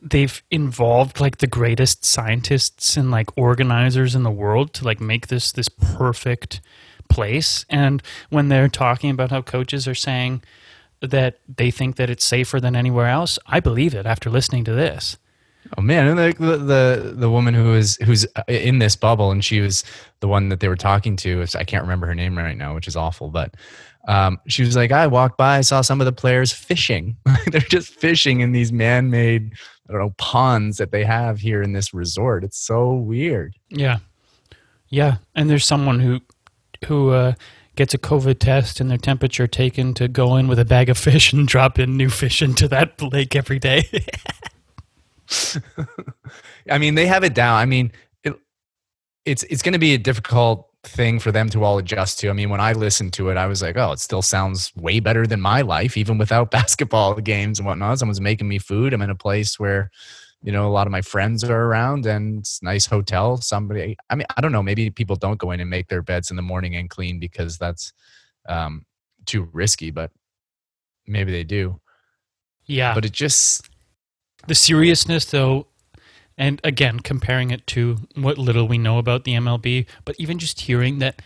they've 0.01 0.41
involved 0.49 1.19
like 1.19 1.37
the 1.37 1.47
greatest 1.47 2.05
scientists 2.05 2.95
and 2.95 3.11
like 3.11 3.37
organizers 3.37 4.15
in 4.15 4.23
the 4.23 4.31
world 4.31 4.73
to 4.73 4.85
like 4.85 5.01
make 5.01 5.27
this 5.27 5.51
this 5.51 5.69
perfect 5.69 6.61
place 7.09 7.65
and 7.69 8.03
when 8.29 8.49
they're 8.49 8.69
talking 8.69 9.09
about 9.09 9.31
how 9.31 9.41
coaches 9.41 9.87
are 9.87 9.95
saying 9.95 10.41
that 11.01 11.39
they 11.47 11.71
think 11.71 11.95
that 11.95 12.09
it's 12.09 12.25
safer 12.25 12.59
than 12.59 12.75
anywhere 12.75 13.07
else. 13.07 13.39
I 13.47 13.59
believe 13.59 13.93
it 13.95 14.05
after 14.05 14.29
listening 14.29 14.63
to 14.65 14.73
this. 14.73 15.17
Oh 15.77 15.81
man, 15.81 16.07
and 16.07 16.17
the, 16.17 16.35
the 16.39 16.57
the 16.57 17.13
the 17.15 17.29
woman 17.29 17.53
who 17.53 17.73
is 17.73 17.97
who's 18.03 18.25
in 18.47 18.79
this 18.79 18.95
bubble, 18.95 19.29
and 19.29 19.43
she 19.43 19.59
was 19.59 19.83
the 20.19 20.27
one 20.27 20.49
that 20.49 20.61
they 20.61 20.67
were 20.67 20.75
talking 20.75 21.15
to. 21.17 21.45
I 21.55 21.63
can't 21.63 21.83
remember 21.83 22.07
her 22.07 22.15
name 22.15 22.37
right 22.37 22.57
now, 22.57 22.73
which 22.73 22.87
is 22.87 22.95
awful. 22.95 23.29
But 23.29 23.55
um, 24.07 24.39
she 24.47 24.63
was 24.63 24.75
like, 24.75 24.91
I 24.91 25.05
walked 25.07 25.37
by, 25.37 25.57
I 25.57 25.61
saw 25.61 25.81
some 25.81 26.01
of 26.01 26.05
the 26.05 26.11
players 26.11 26.51
fishing. 26.51 27.17
They're 27.51 27.61
just 27.61 27.93
fishing 27.93 28.39
in 28.39 28.53
these 28.53 28.71
man-made, 28.71 29.53
I 29.89 29.93
don't 29.93 30.01
know, 30.01 30.13
ponds 30.17 30.77
that 30.77 30.91
they 30.91 31.03
have 31.03 31.39
here 31.39 31.63
in 31.63 31.73
this 31.73 31.93
resort. 31.93 32.43
It's 32.43 32.59
so 32.59 32.93
weird. 32.93 33.55
Yeah, 33.69 33.99
yeah. 34.89 35.17
And 35.33 35.49
there's 35.49 35.65
someone 35.65 35.99
who 35.99 36.19
who 36.85 37.09
uh, 37.09 37.33
gets 37.75 37.93
a 37.93 37.97
COVID 37.97 38.39
test 38.39 38.79
and 38.79 38.91
their 38.91 38.97
temperature 38.97 39.47
taken 39.47 39.93
to 39.95 40.07
go 40.07 40.35
in 40.35 40.47
with 40.47 40.59
a 40.59 40.65
bag 40.65 40.89
of 40.89 40.97
fish 40.97 41.33
and 41.33 41.47
drop 41.47 41.79
in 41.79 41.97
new 41.97 42.09
fish 42.09 42.41
into 42.41 42.67
that 42.67 43.01
lake 43.01 43.35
every 43.35 43.57
day. 43.57 43.83
I 46.69 46.77
mean, 46.77 46.95
they 46.95 47.07
have 47.07 47.23
it 47.23 47.33
down. 47.33 47.57
I 47.57 47.65
mean, 47.65 47.91
it, 48.23 48.35
it's 49.25 49.43
it's 49.43 49.61
going 49.61 49.73
to 49.73 49.79
be 49.79 49.93
a 49.93 49.97
difficult 49.97 50.68
thing 50.83 51.19
for 51.19 51.31
them 51.31 51.49
to 51.49 51.63
all 51.63 51.77
adjust 51.77 52.19
to. 52.19 52.29
I 52.29 52.33
mean, 52.33 52.49
when 52.49 52.61
I 52.61 52.73
listened 52.73 53.13
to 53.13 53.29
it, 53.29 53.37
I 53.37 53.47
was 53.47 53.61
like, 53.61 53.77
oh, 53.77 53.91
it 53.91 53.99
still 53.99 54.21
sounds 54.21 54.71
way 54.75 54.99
better 54.99 55.27
than 55.27 55.41
my 55.41 55.61
life, 55.61 55.97
even 55.97 56.17
without 56.17 56.51
basketball 56.51 57.15
games 57.15 57.59
and 57.59 57.65
whatnot. 57.65 57.99
Someone's 57.99 58.21
making 58.21 58.47
me 58.47 58.59
food. 58.59 58.93
I'm 58.93 59.01
in 59.01 59.09
a 59.09 59.15
place 59.15 59.59
where, 59.59 59.91
you 60.41 60.51
know, 60.51 60.67
a 60.67 60.71
lot 60.71 60.87
of 60.87 60.91
my 60.91 61.01
friends 61.01 61.43
are 61.43 61.65
around 61.65 62.05
and 62.05 62.39
it's 62.39 62.63
nice 62.63 62.85
hotel. 62.85 63.37
Somebody, 63.37 63.97
I 64.09 64.15
mean, 64.15 64.25
I 64.37 64.41
don't 64.41 64.53
know, 64.53 64.63
maybe 64.63 64.89
people 64.89 65.17
don't 65.17 65.37
go 65.37 65.51
in 65.51 65.59
and 65.59 65.69
make 65.69 65.87
their 65.87 66.01
beds 66.01 66.29
in 66.31 66.37
the 66.37 66.41
morning 66.41 66.75
and 66.75 66.89
clean 66.89 67.19
because 67.19 67.57
that's 67.57 67.91
um, 68.47 68.85
too 69.25 69.49
risky, 69.51 69.91
but 69.91 70.11
maybe 71.05 71.31
they 71.31 71.43
do. 71.43 71.79
Yeah. 72.65 72.93
But 72.93 73.05
it 73.05 73.11
just. 73.11 73.69
The 74.47 74.55
seriousness, 74.55 75.25
though, 75.25 75.67
and 76.39 76.61
again, 76.63 77.01
comparing 77.01 77.51
it 77.51 77.67
to 77.67 77.97
what 78.15 78.37
little 78.37 78.65
we 78.65 78.77
know 78.77 78.97
about 78.97 79.25
the 79.25 79.33
MLB, 79.33 79.85
but 80.05 80.15
even 80.17 80.39
just 80.39 80.61
hearing 80.61 80.99
that 80.99 81.21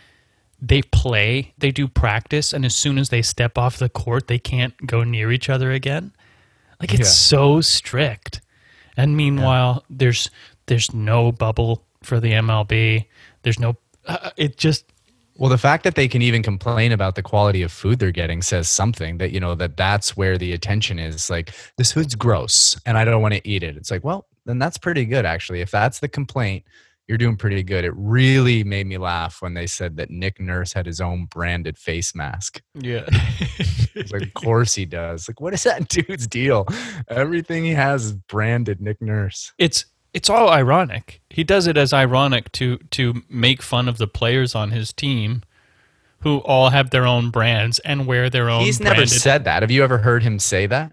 they 0.60 0.82
play, 0.82 1.54
they 1.56 1.70
do 1.70 1.86
practice, 1.86 2.52
and 2.52 2.64
as 2.64 2.74
soon 2.74 2.98
as 2.98 3.10
they 3.10 3.22
step 3.22 3.56
off 3.56 3.78
the 3.78 3.88
court, 3.88 4.26
they 4.26 4.40
can't 4.40 4.74
go 4.86 5.04
near 5.04 5.30
each 5.30 5.48
other 5.48 5.70
again. 5.70 6.12
Like 6.80 6.92
it's 6.92 7.00
yeah. 7.00 7.06
so 7.06 7.60
strict. 7.60 8.40
And 8.96 9.16
meanwhile, 9.16 9.84
yeah. 9.88 9.96
there's 9.98 10.30
there's 10.66 10.92
no 10.92 11.30
bubble 11.30 11.84
for 12.02 12.18
the 12.18 12.32
MLB. 12.32 13.06
There's 13.42 13.60
no. 13.60 13.76
Uh, 14.06 14.30
it 14.36 14.56
just 14.56 14.84
well, 15.36 15.50
the 15.50 15.58
fact 15.58 15.84
that 15.84 15.94
they 15.94 16.08
can 16.08 16.22
even 16.22 16.42
complain 16.42 16.92
about 16.92 17.14
the 17.14 17.22
quality 17.22 17.62
of 17.62 17.70
food 17.72 17.98
they're 18.00 18.12
getting 18.12 18.40
says 18.42 18.68
something 18.68 19.18
that, 19.18 19.32
you 19.32 19.40
know, 19.40 19.56
that 19.56 19.76
that's 19.76 20.16
where 20.16 20.38
the 20.38 20.52
attention 20.52 21.00
is. 21.00 21.28
Like, 21.28 21.52
this 21.76 21.92
food's 21.92 22.14
gross 22.14 22.80
and 22.86 22.96
I 22.96 23.04
don't 23.04 23.20
want 23.20 23.34
to 23.34 23.48
eat 23.48 23.64
it. 23.64 23.76
It's 23.76 23.90
like, 23.90 24.04
well, 24.04 24.26
then 24.44 24.58
that's 24.58 24.78
pretty 24.78 25.04
good, 25.04 25.24
actually. 25.24 25.60
If 25.60 25.70
that's 25.70 26.00
the 26.00 26.08
complaint, 26.08 26.64
you're 27.06 27.18
doing 27.18 27.36
pretty 27.36 27.62
good. 27.62 27.84
It 27.84 27.92
really 27.96 28.64
made 28.64 28.86
me 28.86 28.96
laugh 28.96 29.42
when 29.42 29.54
they 29.54 29.66
said 29.66 29.96
that 29.96 30.10
Nick 30.10 30.40
Nurse 30.40 30.72
had 30.72 30.86
his 30.86 31.00
own 31.00 31.26
branded 31.26 31.76
face 31.76 32.14
mask. 32.14 32.62
Yeah. 32.74 33.04
like, 33.94 34.22
of 34.22 34.34
course 34.34 34.74
he 34.74 34.86
does. 34.86 35.28
Like, 35.28 35.40
what 35.40 35.52
is 35.52 35.62
that 35.64 35.88
dude's 35.88 36.26
deal? 36.26 36.66
Everything 37.08 37.64
he 37.64 37.72
has 37.72 38.06
is 38.06 38.12
branded 38.12 38.80
Nick 38.80 39.00
Nurse. 39.02 39.52
It's 39.58 39.86
it's 40.14 40.30
all 40.30 40.48
ironic. 40.48 41.20
He 41.28 41.42
does 41.42 41.66
it 41.66 41.76
as 41.76 41.92
ironic 41.92 42.52
to 42.52 42.78
to 42.92 43.22
make 43.28 43.60
fun 43.60 43.88
of 43.88 43.98
the 43.98 44.06
players 44.06 44.54
on 44.54 44.70
his 44.70 44.92
team 44.92 45.42
who 46.20 46.38
all 46.38 46.70
have 46.70 46.88
their 46.90 47.04
own 47.04 47.30
brands 47.30 47.80
and 47.80 48.06
wear 48.06 48.30
their 48.30 48.48
own 48.48 48.62
He's 48.62 48.78
branded. 48.78 48.98
never 49.00 49.06
said 49.06 49.44
that. 49.44 49.62
Have 49.62 49.70
you 49.70 49.84
ever 49.84 49.98
heard 49.98 50.22
him 50.22 50.38
say 50.38 50.66
that? 50.66 50.92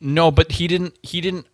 No, 0.00 0.30
but 0.32 0.52
he 0.52 0.66
didn't 0.66 0.98
he 1.02 1.20
didn't 1.20 1.46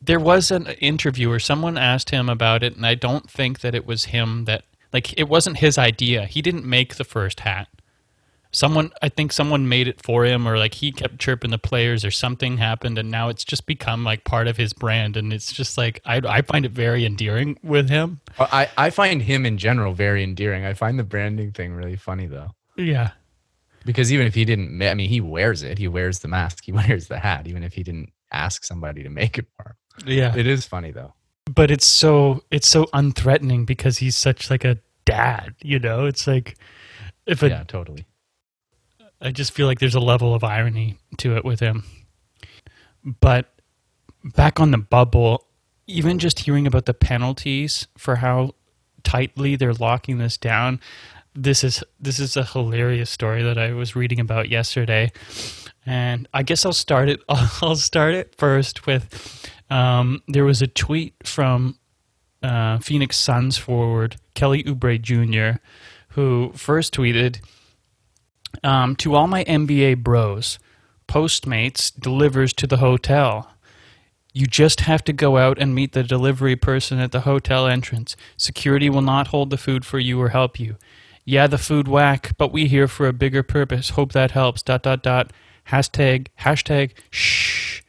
there 0.00 0.20
was 0.20 0.50
an 0.50 0.66
interview 0.66 1.28
where 1.28 1.38
someone 1.38 1.76
asked 1.76 2.10
him 2.10 2.28
about 2.28 2.62
it 2.62 2.76
and 2.76 2.86
I 2.86 2.94
don't 2.94 3.30
think 3.30 3.60
that 3.60 3.74
it 3.74 3.86
was 3.86 4.06
him 4.06 4.44
that 4.44 4.64
like 4.92 5.18
it 5.18 5.28
wasn't 5.28 5.58
his 5.58 5.76
idea. 5.76 6.24
He 6.24 6.42
didn't 6.42 6.64
make 6.64 6.96
the 6.96 7.04
first 7.04 7.40
hat. 7.40 7.68
Someone 8.50 8.90
i 9.02 9.10
think 9.10 9.30
someone 9.30 9.68
made 9.68 9.88
it 9.88 10.02
for 10.02 10.24
him 10.24 10.48
or 10.48 10.56
like 10.56 10.72
he 10.72 10.90
kept 10.90 11.18
chirping 11.18 11.50
the 11.50 11.58
players 11.58 12.02
or 12.02 12.10
something 12.10 12.56
happened 12.56 12.96
and 12.96 13.10
now 13.10 13.28
it's 13.28 13.44
just 13.44 13.66
become 13.66 14.04
like 14.04 14.24
part 14.24 14.48
of 14.48 14.56
his 14.56 14.72
brand 14.72 15.18
and 15.18 15.34
it's 15.34 15.52
just 15.52 15.76
like 15.76 16.00
i, 16.06 16.16
I 16.16 16.40
find 16.40 16.64
it 16.64 16.72
very 16.72 17.04
endearing 17.04 17.58
with 17.62 17.90
him. 17.90 18.20
I, 18.38 18.70
I 18.78 18.88
find 18.88 19.20
him 19.20 19.44
in 19.44 19.58
general 19.58 19.92
very 19.92 20.24
endearing. 20.24 20.64
I 20.64 20.72
find 20.72 20.98
the 20.98 21.04
branding 21.04 21.52
thing 21.52 21.74
really 21.74 21.96
funny 21.96 22.26
though. 22.26 22.52
Yeah. 22.74 23.10
Because 23.84 24.10
even 24.10 24.26
if 24.26 24.34
he 24.34 24.46
didn't 24.46 24.80
i 24.80 24.94
mean 24.94 25.10
he 25.10 25.20
wears 25.20 25.62
it. 25.62 25.76
He 25.76 25.86
wears 25.86 26.20
the 26.20 26.28
mask. 26.28 26.64
He 26.64 26.72
wears 26.80 27.08
the 27.08 27.18
hat 27.18 27.46
even 27.46 27.62
if 27.62 27.74
he 27.74 27.82
didn't 27.82 28.12
ask 28.32 28.64
somebody 28.64 29.02
to 29.02 29.10
make 29.10 29.38
it 29.38 29.46
for 29.56 29.70
him 29.70 29.76
yeah. 30.06 30.36
It 30.36 30.46
is 30.46 30.66
funny 30.66 30.92
though. 30.92 31.14
But 31.46 31.70
it's 31.70 31.86
so 31.86 32.44
it's 32.50 32.68
so 32.68 32.84
unthreatening 32.86 33.66
because 33.66 33.98
he's 33.98 34.16
such 34.16 34.50
like 34.50 34.64
a 34.64 34.78
dad 35.04 35.54
you 35.62 35.78
know? 35.78 36.04
It's 36.06 36.26
like 36.26 36.56
if 37.26 37.42
a, 37.42 37.48
yeah 37.48 37.64
totally. 37.64 38.06
I 39.20 39.32
just 39.32 39.52
feel 39.52 39.66
like 39.66 39.80
there's 39.80 39.94
a 39.94 40.00
level 40.00 40.34
of 40.34 40.44
irony 40.44 40.98
to 41.18 41.36
it 41.36 41.44
with 41.44 41.60
him. 41.60 41.84
But 43.20 43.46
back 44.22 44.60
on 44.60 44.70
the 44.70 44.78
bubble, 44.78 45.46
even 45.86 46.18
mm. 46.18 46.20
just 46.20 46.40
hearing 46.40 46.66
about 46.66 46.86
the 46.86 46.94
penalties 46.94 47.88
for 47.96 48.16
how 48.16 48.54
tightly 49.02 49.56
they're 49.56 49.74
locking 49.74 50.18
this 50.18 50.36
down, 50.36 50.80
this 51.34 51.64
is 51.64 51.82
this 51.98 52.20
is 52.20 52.36
a 52.36 52.44
hilarious 52.44 53.10
story 53.10 53.42
that 53.42 53.58
I 53.58 53.72
was 53.72 53.96
reading 53.96 54.20
about 54.20 54.50
yesterday, 54.50 55.10
and 55.88 56.28
I 56.34 56.42
guess 56.42 56.66
I'll 56.66 56.74
start 56.74 57.08
it. 57.08 57.20
I'll 57.28 57.74
start 57.74 58.14
it 58.14 58.34
first 58.36 58.86
with 58.86 59.50
um, 59.70 60.22
there 60.28 60.44
was 60.44 60.60
a 60.60 60.66
tweet 60.66 61.14
from 61.24 61.78
uh, 62.42 62.78
Phoenix 62.78 63.16
Suns 63.16 63.56
forward 63.56 64.16
Kelly 64.34 64.62
Oubre 64.64 65.00
Jr., 65.00 65.60
who 66.10 66.52
first 66.54 66.94
tweeted 66.94 67.40
um, 68.62 68.96
to 68.96 69.14
all 69.14 69.28
my 69.28 69.44
NBA 69.44 70.02
bros, 70.02 70.58
Postmates 71.08 71.90
delivers 71.98 72.52
to 72.52 72.66
the 72.66 72.76
hotel. 72.76 73.50
You 74.34 74.46
just 74.46 74.80
have 74.80 75.02
to 75.04 75.14
go 75.14 75.38
out 75.38 75.58
and 75.58 75.74
meet 75.74 75.94
the 75.94 76.02
delivery 76.02 76.54
person 76.54 76.98
at 76.98 77.12
the 77.12 77.20
hotel 77.20 77.66
entrance. 77.66 78.14
Security 78.36 78.90
will 78.90 79.00
not 79.00 79.28
hold 79.28 79.48
the 79.48 79.56
food 79.56 79.86
for 79.86 79.98
you 79.98 80.20
or 80.20 80.28
help 80.28 80.60
you. 80.60 80.76
Yeah, 81.24 81.46
the 81.46 81.56
food 81.56 81.88
whack, 81.88 82.32
but 82.36 82.52
we 82.52 82.68
here 82.68 82.88
for 82.88 83.08
a 83.08 83.14
bigger 83.14 83.42
purpose. 83.42 83.90
Hope 83.90 84.12
that 84.12 84.32
helps. 84.32 84.62
Dot 84.62 84.82
dot 84.82 85.02
dot. 85.02 85.32
Hashtag 85.68 86.28
hashtag 86.40 86.92
shh. 87.10 87.82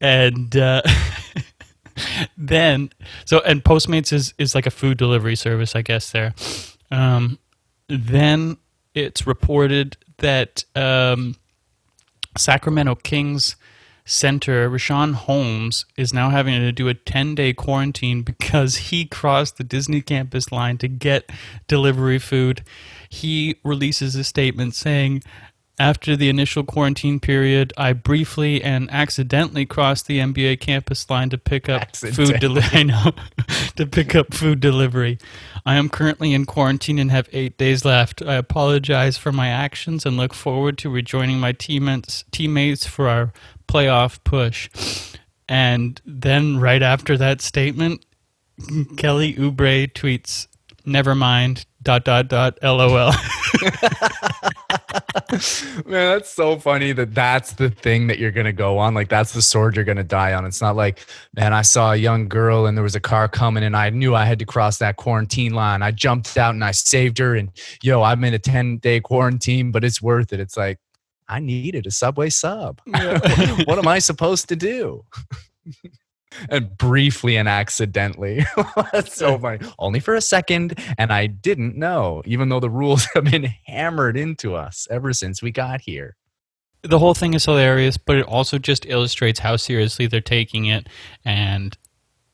And 0.00 0.56
uh, 0.56 0.82
then 2.36 2.90
so 3.24 3.40
and 3.40 3.62
Postmates 3.62 4.12
is 4.12 4.34
is 4.38 4.54
like 4.54 4.66
a 4.66 4.70
food 4.70 4.98
delivery 4.98 5.36
service, 5.36 5.74
I 5.76 5.82
guess. 5.82 6.10
There. 6.10 6.34
Um, 6.90 7.38
then 7.88 8.58
it's 8.94 9.26
reported 9.26 9.96
that 10.18 10.64
um, 10.74 11.36
Sacramento 12.36 12.96
Kings 12.96 13.56
center 14.04 14.68
Richaun 14.68 15.14
Holmes 15.14 15.84
is 15.96 16.12
now 16.12 16.30
having 16.30 16.54
to 16.60 16.72
do 16.72 16.88
a 16.88 16.94
10 16.94 17.34
day 17.34 17.52
quarantine 17.52 18.22
because 18.22 18.76
he 18.76 19.04
crossed 19.04 19.58
the 19.58 19.64
Disney 19.64 20.00
campus 20.00 20.50
line 20.50 20.78
to 20.78 20.88
get 20.88 21.30
delivery 21.68 22.18
food. 22.18 22.62
He 23.08 23.56
releases 23.64 24.16
a 24.16 24.24
statement 24.24 24.74
saying, 24.74 25.22
after 25.78 26.16
the 26.16 26.28
initial 26.28 26.64
quarantine 26.64 27.18
period, 27.18 27.72
I 27.76 27.92
briefly 27.92 28.62
and 28.62 28.90
accidentally 28.90 29.64
crossed 29.64 30.06
the 30.06 30.18
NBA 30.18 30.60
campus 30.60 31.08
line 31.08 31.30
to 31.30 31.38
pick 31.38 31.68
up 31.68 31.96
food 31.96 32.40
delivery. 32.40 32.68
I 32.80 32.82
know 32.82 33.12
to 33.76 33.86
pick 33.86 34.14
up 34.14 34.34
food 34.34 34.60
delivery. 34.60 35.18
I 35.64 35.76
am 35.76 35.88
currently 35.88 36.34
in 36.34 36.44
quarantine 36.44 36.98
and 36.98 37.10
have 37.10 37.28
eight 37.32 37.56
days 37.56 37.84
left. 37.84 38.22
I 38.22 38.34
apologize 38.34 39.16
for 39.16 39.32
my 39.32 39.48
actions 39.48 40.04
and 40.04 40.16
look 40.16 40.34
forward 40.34 40.76
to 40.78 40.90
rejoining 40.90 41.40
my 41.40 41.52
teammates 41.52 42.24
teammates 42.30 42.86
for 42.86 43.08
our 43.08 43.32
playoff 43.66 44.22
push. 44.24 44.68
And 45.48 46.00
then 46.04 46.60
right 46.60 46.82
after 46.82 47.16
that 47.16 47.40
statement, 47.40 48.04
Kelly 48.96 49.34
Oubre 49.34 49.90
tweets, 49.92 50.46
"Never 50.84 51.14
mind." 51.14 51.64
Dot 51.82 52.04
dot 52.04 52.28
dot. 52.28 52.58
LOL. 52.62 53.12
Man, 55.86 56.10
that's 56.16 56.30
so 56.30 56.58
funny 56.58 56.92
that 56.92 57.14
that's 57.14 57.54
the 57.54 57.70
thing 57.70 58.06
that 58.08 58.18
you're 58.18 58.30
going 58.30 58.46
to 58.46 58.52
go 58.52 58.78
on. 58.78 58.94
Like, 58.94 59.08
that's 59.08 59.32
the 59.32 59.42
sword 59.42 59.76
you're 59.76 59.84
going 59.84 59.96
to 59.96 60.04
die 60.04 60.34
on. 60.34 60.44
It's 60.44 60.60
not 60.60 60.76
like, 60.76 61.06
man, 61.34 61.52
I 61.52 61.62
saw 61.62 61.92
a 61.92 61.96
young 61.96 62.28
girl 62.28 62.66
and 62.66 62.76
there 62.76 62.82
was 62.82 62.94
a 62.94 63.00
car 63.00 63.28
coming 63.28 63.64
and 63.64 63.76
I 63.76 63.90
knew 63.90 64.14
I 64.14 64.24
had 64.24 64.38
to 64.40 64.44
cross 64.44 64.78
that 64.78 64.96
quarantine 64.96 65.54
line. 65.54 65.82
I 65.82 65.90
jumped 65.90 66.36
out 66.36 66.54
and 66.54 66.64
I 66.64 66.72
saved 66.72 67.18
her. 67.18 67.34
And 67.34 67.50
yo, 67.82 68.02
I'm 68.02 68.22
in 68.24 68.34
a 68.34 68.38
10 68.38 68.78
day 68.78 69.00
quarantine, 69.00 69.70
but 69.70 69.84
it's 69.84 70.02
worth 70.02 70.32
it. 70.32 70.40
It's 70.40 70.56
like, 70.56 70.78
I 71.28 71.40
needed 71.40 71.86
a 71.86 71.90
Subway 71.90 72.28
sub. 72.28 72.80
Yeah. 72.86 73.18
what 73.64 73.78
am 73.78 73.88
I 73.88 73.98
supposed 74.00 74.48
to 74.48 74.56
do? 74.56 75.04
and 76.48 76.76
briefly 76.78 77.36
and 77.36 77.48
accidentally. 77.48 78.44
That's 78.92 79.14
so 79.14 79.38
funny. 79.38 79.58
Only 79.78 80.00
for 80.00 80.14
a 80.14 80.20
second, 80.20 80.78
and 80.98 81.12
I 81.12 81.26
didn't 81.26 81.76
know, 81.76 82.22
even 82.26 82.48
though 82.48 82.60
the 82.60 82.70
rules 82.70 83.06
have 83.14 83.24
been 83.24 83.54
hammered 83.66 84.16
into 84.16 84.54
us 84.54 84.86
ever 84.90 85.12
since 85.12 85.42
we 85.42 85.50
got 85.50 85.80
here. 85.82 86.16
the 86.82 86.98
whole 86.98 87.14
thing 87.14 87.34
is 87.34 87.44
hilarious, 87.44 87.96
but 87.96 88.16
it 88.18 88.26
also 88.26 88.58
just 88.58 88.86
illustrates 88.86 89.40
how 89.40 89.56
seriously 89.56 90.06
they're 90.06 90.20
taking 90.20 90.66
it 90.66 90.88
and 91.24 91.76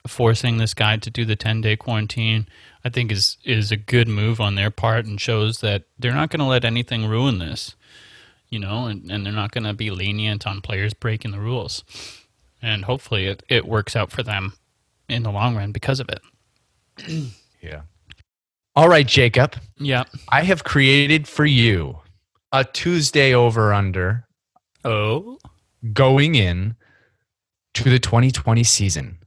forcing 0.07 0.57
this 0.57 0.75
guy 0.75 0.97
to 0.97 1.11
do 1.11 1.25
the 1.25 1.37
10 1.37 1.61
day 1.61 1.77
quarantine. 1.77 2.47
I 2.85 2.89
think 2.89 3.13
is 3.13 3.37
is 3.45 3.71
a 3.73 3.77
good 3.77 4.09
move 4.09 4.41
on 4.41 4.55
their 4.55 4.71
part 4.71 5.05
and 5.07 5.21
shows 5.21 5.61
that 5.61 5.85
they're 5.99 6.15
not 6.15 6.31
going 6.31 6.41
to 6.41 6.47
let 6.47 6.65
anything 6.65 7.07
ruin 7.07 7.39
this, 7.39 7.75
you 8.49 8.59
know, 8.59 8.87
and, 8.87 9.11
and 9.11 9.27
they're 9.27 9.33
not 9.33 9.51
going 9.53 9.65
to 9.65 9.75
be 9.75 9.91
lenient 9.91 10.47
on 10.47 10.61
players 10.63 10.95
breaking 10.95 11.33
the 11.33 11.41
rules. 11.41 11.85
And 12.63 12.85
hopefully 12.85 13.27
it, 13.27 13.43
it 13.49 13.67
works 13.67 13.95
out 13.97 14.11
for 14.11 14.23
them 14.23 14.55
in 15.09 15.23
the 15.23 15.31
long 15.31 15.57
run 15.57 15.73
because 15.73 16.01
of 16.01 16.09
it. 16.09 16.21
Yeah. 17.61 17.81
All 18.77 18.89
right, 18.89 19.05
Jacob. 19.07 19.57
Yeah. 19.79 20.05
I 20.29 20.43
have 20.45 20.63
created 20.63 21.27
for 21.27 21.45
you 21.45 21.99
a 22.53 22.63
Tuesday 22.65 23.35
over 23.35 23.73
under 23.75 24.29
Oh. 24.85 25.39
going 25.93 26.37
in 26.37 26.77
to 27.75 27.91
the 27.91 27.99
2020 27.99 28.63
season 28.63 29.19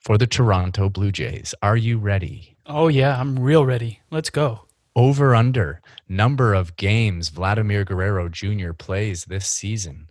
for 0.00 0.18
the 0.18 0.26
Toronto 0.26 0.88
Blue 0.88 1.12
Jays. 1.12 1.54
Are 1.62 1.76
you 1.76 1.98
ready? 1.98 2.56
Oh 2.66 2.88
yeah, 2.88 3.16
I'm 3.20 3.38
real 3.38 3.64
ready. 3.64 4.00
Let's 4.10 4.30
go. 4.30 4.66
Over 4.96 5.36
under 5.36 5.80
number 6.08 6.52
of 6.52 6.74
games 6.74 7.28
Vladimir 7.28 7.84
Guerrero 7.84 8.28
Jr. 8.28 8.72
plays 8.72 9.26
this 9.26 9.46
season 9.46 10.08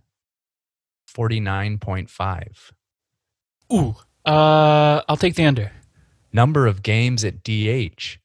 49.5. 1.13 2.71
Ooh. 3.74 3.95
Uh 4.26 5.02
I'll 5.10 5.17
take 5.17 5.36
the 5.36 5.45
under. 5.45 5.71
Number 6.34 6.67
of 6.67 6.84
games 6.84 7.24
at 7.26 7.43
DH 7.43 8.17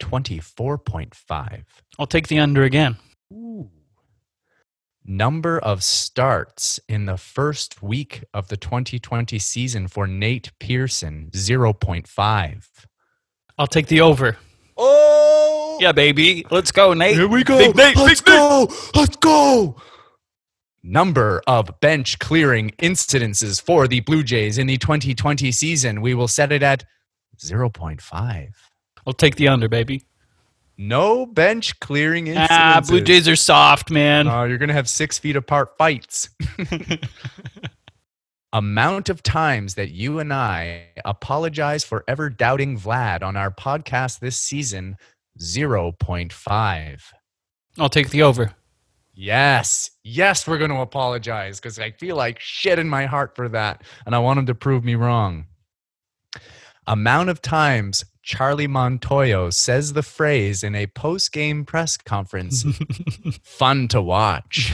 24.5. 0.00 1.64
I'll 1.98 2.06
take 2.06 2.28
the 2.28 2.38
under 2.38 2.62
again. 2.64 2.96
Ooh. 3.32 3.70
Number 5.04 5.58
of 5.58 5.82
starts 5.82 6.78
in 6.88 7.06
the 7.06 7.16
first 7.16 7.82
week 7.82 8.24
of 8.32 8.48
the 8.48 8.56
2020 8.56 9.38
season 9.38 9.88
for 9.88 10.06
Nate 10.06 10.52
Pearson 10.60 11.28
0.5. 11.32 12.68
I'll 13.58 13.66
take 13.66 13.88
the 13.88 14.00
over. 14.00 14.36
Oh! 14.76 15.78
Yeah, 15.80 15.92
baby. 15.92 16.46
Let's 16.50 16.70
go, 16.70 16.94
Nate. 16.94 17.16
Here 17.16 17.26
we 17.26 17.42
go. 17.42 17.58
Big 17.58 17.76
Nate, 17.76 17.96
Let's 17.96 18.20
big 18.20 18.28
Nate. 18.32 18.38
go. 18.38 18.68
Let's 18.94 19.16
go. 19.16 19.76
Number 20.84 21.42
of 21.46 21.78
bench 21.80 22.18
clearing 22.18 22.70
incidences 22.78 23.62
for 23.62 23.86
the 23.86 24.00
Blue 24.00 24.24
Jays 24.24 24.58
in 24.58 24.66
the 24.66 24.78
2020 24.78 25.52
season. 25.52 26.00
We 26.00 26.14
will 26.14 26.26
set 26.26 26.50
it 26.50 26.62
at 26.62 26.84
0.5. 27.38 28.48
I'll 29.06 29.12
take 29.12 29.36
the 29.36 29.48
under, 29.48 29.68
baby. 29.68 30.06
No 30.76 31.26
bench 31.26 31.78
clearing 31.78 32.26
incidences. 32.26 32.48
Ah, 32.50 32.82
Blue 32.84 33.00
Jays 33.00 33.28
are 33.28 33.36
soft, 33.36 33.90
man. 33.90 34.26
Uh, 34.26 34.44
you're 34.44 34.58
going 34.58 34.68
to 34.68 34.74
have 34.74 34.88
six 34.88 35.18
feet 35.18 35.36
apart 35.36 35.76
fights. 35.78 36.30
Amount 38.52 39.08
of 39.08 39.22
times 39.22 39.76
that 39.76 39.92
you 39.92 40.18
and 40.18 40.32
I 40.32 40.88
apologize 41.04 41.84
for 41.84 42.04
ever 42.08 42.28
doubting 42.28 42.78
Vlad 42.78 43.22
on 43.22 43.36
our 43.36 43.50
podcast 43.50 44.18
this 44.18 44.36
season 44.36 44.96
0.5. 45.38 47.02
I'll 47.78 47.88
take 47.88 48.10
the 48.10 48.22
over. 48.22 48.52
Yes, 49.14 49.90
yes, 50.04 50.46
we're 50.46 50.58
going 50.58 50.70
to 50.70 50.80
apologize 50.80 51.60
because 51.60 51.78
I 51.78 51.90
feel 51.90 52.16
like 52.16 52.38
shit 52.40 52.78
in 52.78 52.88
my 52.88 53.06
heart 53.06 53.36
for 53.36 53.48
that. 53.50 53.82
And 54.06 54.14
I 54.14 54.18
want 54.18 54.38
him 54.38 54.46
to 54.46 54.54
prove 54.54 54.84
me 54.84 54.94
wrong. 54.94 55.46
Amount 56.86 57.28
of 57.28 57.42
times 57.42 58.04
Charlie 58.22 58.68
Montoyo 58.68 59.52
says 59.52 59.92
the 59.92 60.02
phrase 60.02 60.62
in 60.62 60.74
a 60.74 60.86
post 60.86 61.32
game 61.32 61.64
press 61.64 61.96
conference, 61.96 62.64
fun 63.42 63.88
to 63.88 64.00
watch. 64.00 64.72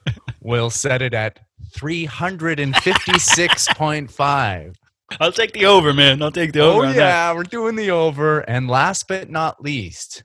we'll 0.40 0.70
set 0.70 1.02
it 1.02 1.14
at 1.14 1.40
356.5. 1.76 4.74
I'll 5.18 5.32
take 5.32 5.52
the 5.52 5.66
over, 5.66 5.92
man. 5.92 6.22
I'll 6.22 6.30
take 6.30 6.52
the 6.52 6.60
over. 6.60 6.84
Oh, 6.84 6.88
on 6.88 6.94
that. 6.94 6.96
yeah, 6.96 7.34
we're 7.34 7.42
doing 7.42 7.74
the 7.74 7.90
over. 7.90 8.40
And 8.40 8.68
last 8.68 9.08
but 9.08 9.28
not 9.28 9.62
least, 9.62 10.22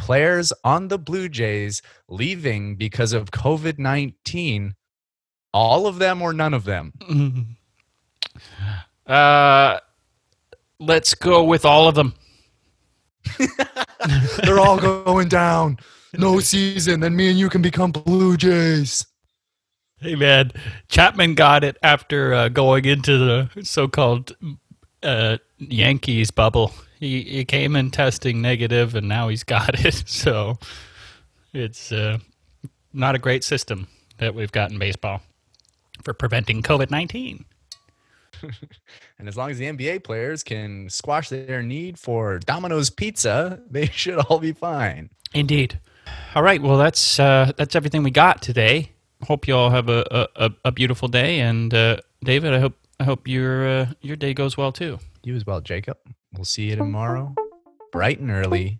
players 0.00 0.52
on 0.64 0.88
the 0.88 0.98
Blue 0.98 1.28
Jays 1.28 1.82
leaving 2.08 2.76
because 2.76 3.12
of 3.12 3.30
COVID 3.30 3.78
19. 3.78 4.74
All 5.52 5.86
of 5.86 5.98
them 5.98 6.22
or 6.22 6.32
none 6.32 6.54
of 6.54 6.64
them? 6.64 6.92
Uh, 9.06 9.80
let's 10.78 11.14
go 11.14 11.42
with 11.42 11.64
all 11.64 11.88
of 11.88 11.96
them. 11.96 12.14
They're 14.44 14.60
all 14.60 14.78
going 14.78 15.28
down. 15.28 15.78
No 16.16 16.38
season. 16.38 17.00
Then 17.00 17.16
me 17.16 17.28
and 17.28 17.38
you 17.38 17.48
can 17.48 17.60
become 17.60 17.90
Blue 17.90 18.36
Jays. 18.36 19.04
Hey, 19.98 20.14
man. 20.14 20.52
Chapman 20.88 21.34
got 21.34 21.64
it 21.64 21.76
after 21.82 22.32
uh, 22.32 22.48
going 22.50 22.84
into 22.84 23.18
the 23.18 23.50
so-called 23.64 24.36
uh, 25.02 25.38
Yankees 25.58 26.30
bubble. 26.30 26.72
He, 27.00 27.22
he 27.22 27.44
came 27.44 27.74
in 27.76 27.90
testing 27.90 28.40
negative, 28.42 28.94
and 28.94 29.08
now 29.08 29.28
he's 29.28 29.42
got 29.42 29.84
it. 29.84 29.94
So 30.06 30.58
it's 31.52 31.90
uh, 31.90 32.18
not 32.92 33.14
a 33.14 33.18
great 33.18 33.42
system 33.42 33.88
that 34.18 34.34
we've 34.34 34.52
got 34.52 34.70
in 34.70 34.78
baseball 34.78 35.22
for 36.04 36.12
preventing 36.14 36.62
COVID 36.62 36.90
nineteen. 36.90 37.44
And 39.18 39.28
as 39.28 39.36
long 39.36 39.50
as 39.50 39.58
the 39.58 39.66
NBA 39.66 40.02
players 40.04 40.42
can 40.42 40.88
squash 40.88 41.28
their 41.28 41.62
need 41.62 41.98
for 41.98 42.38
Domino's 42.38 42.88
pizza, 42.90 43.60
they 43.70 43.86
should 43.86 44.18
all 44.18 44.38
be 44.38 44.52
fine. 44.52 45.10
Indeed. 45.34 45.78
All 46.34 46.42
right. 46.42 46.60
Well, 46.62 46.78
that's 46.78 47.18
uh, 47.20 47.52
that's 47.56 47.74
everything 47.76 48.02
we 48.02 48.10
got 48.10 48.42
today. 48.42 48.92
Hope 49.26 49.46
you 49.46 49.54
all 49.54 49.70
have 49.70 49.88
a, 49.90 50.06
a, 50.10 50.46
a- 50.46 50.54
a 50.66 50.72
beautiful 50.72 51.08
day, 51.08 51.40
and 51.40 51.72
uh, 51.74 51.98
David, 52.24 52.54
I 52.54 52.58
hope 52.60 52.74
I 52.98 53.04
hope 53.04 53.28
your 53.28 53.66
uh, 53.68 53.86
your 54.00 54.16
day 54.16 54.32
goes 54.34 54.56
well 54.56 54.72
too. 54.72 54.98
You 55.22 55.36
as 55.36 55.44
well, 55.46 55.60
Jacob. 55.60 55.98
We'll 56.32 56.44
see 56.44 56.70
you 56.70 56.76
tomorrow, 56.76 57.34
bright 57.90 58.20
and 58.20 58.30
early, 58.30 58.78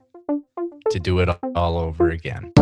to 0.91 1.01
do 1.01 1.19
it 1.19 1.29
all 1.57 1.79
over 1.79 2.09
again. 2.11 2.53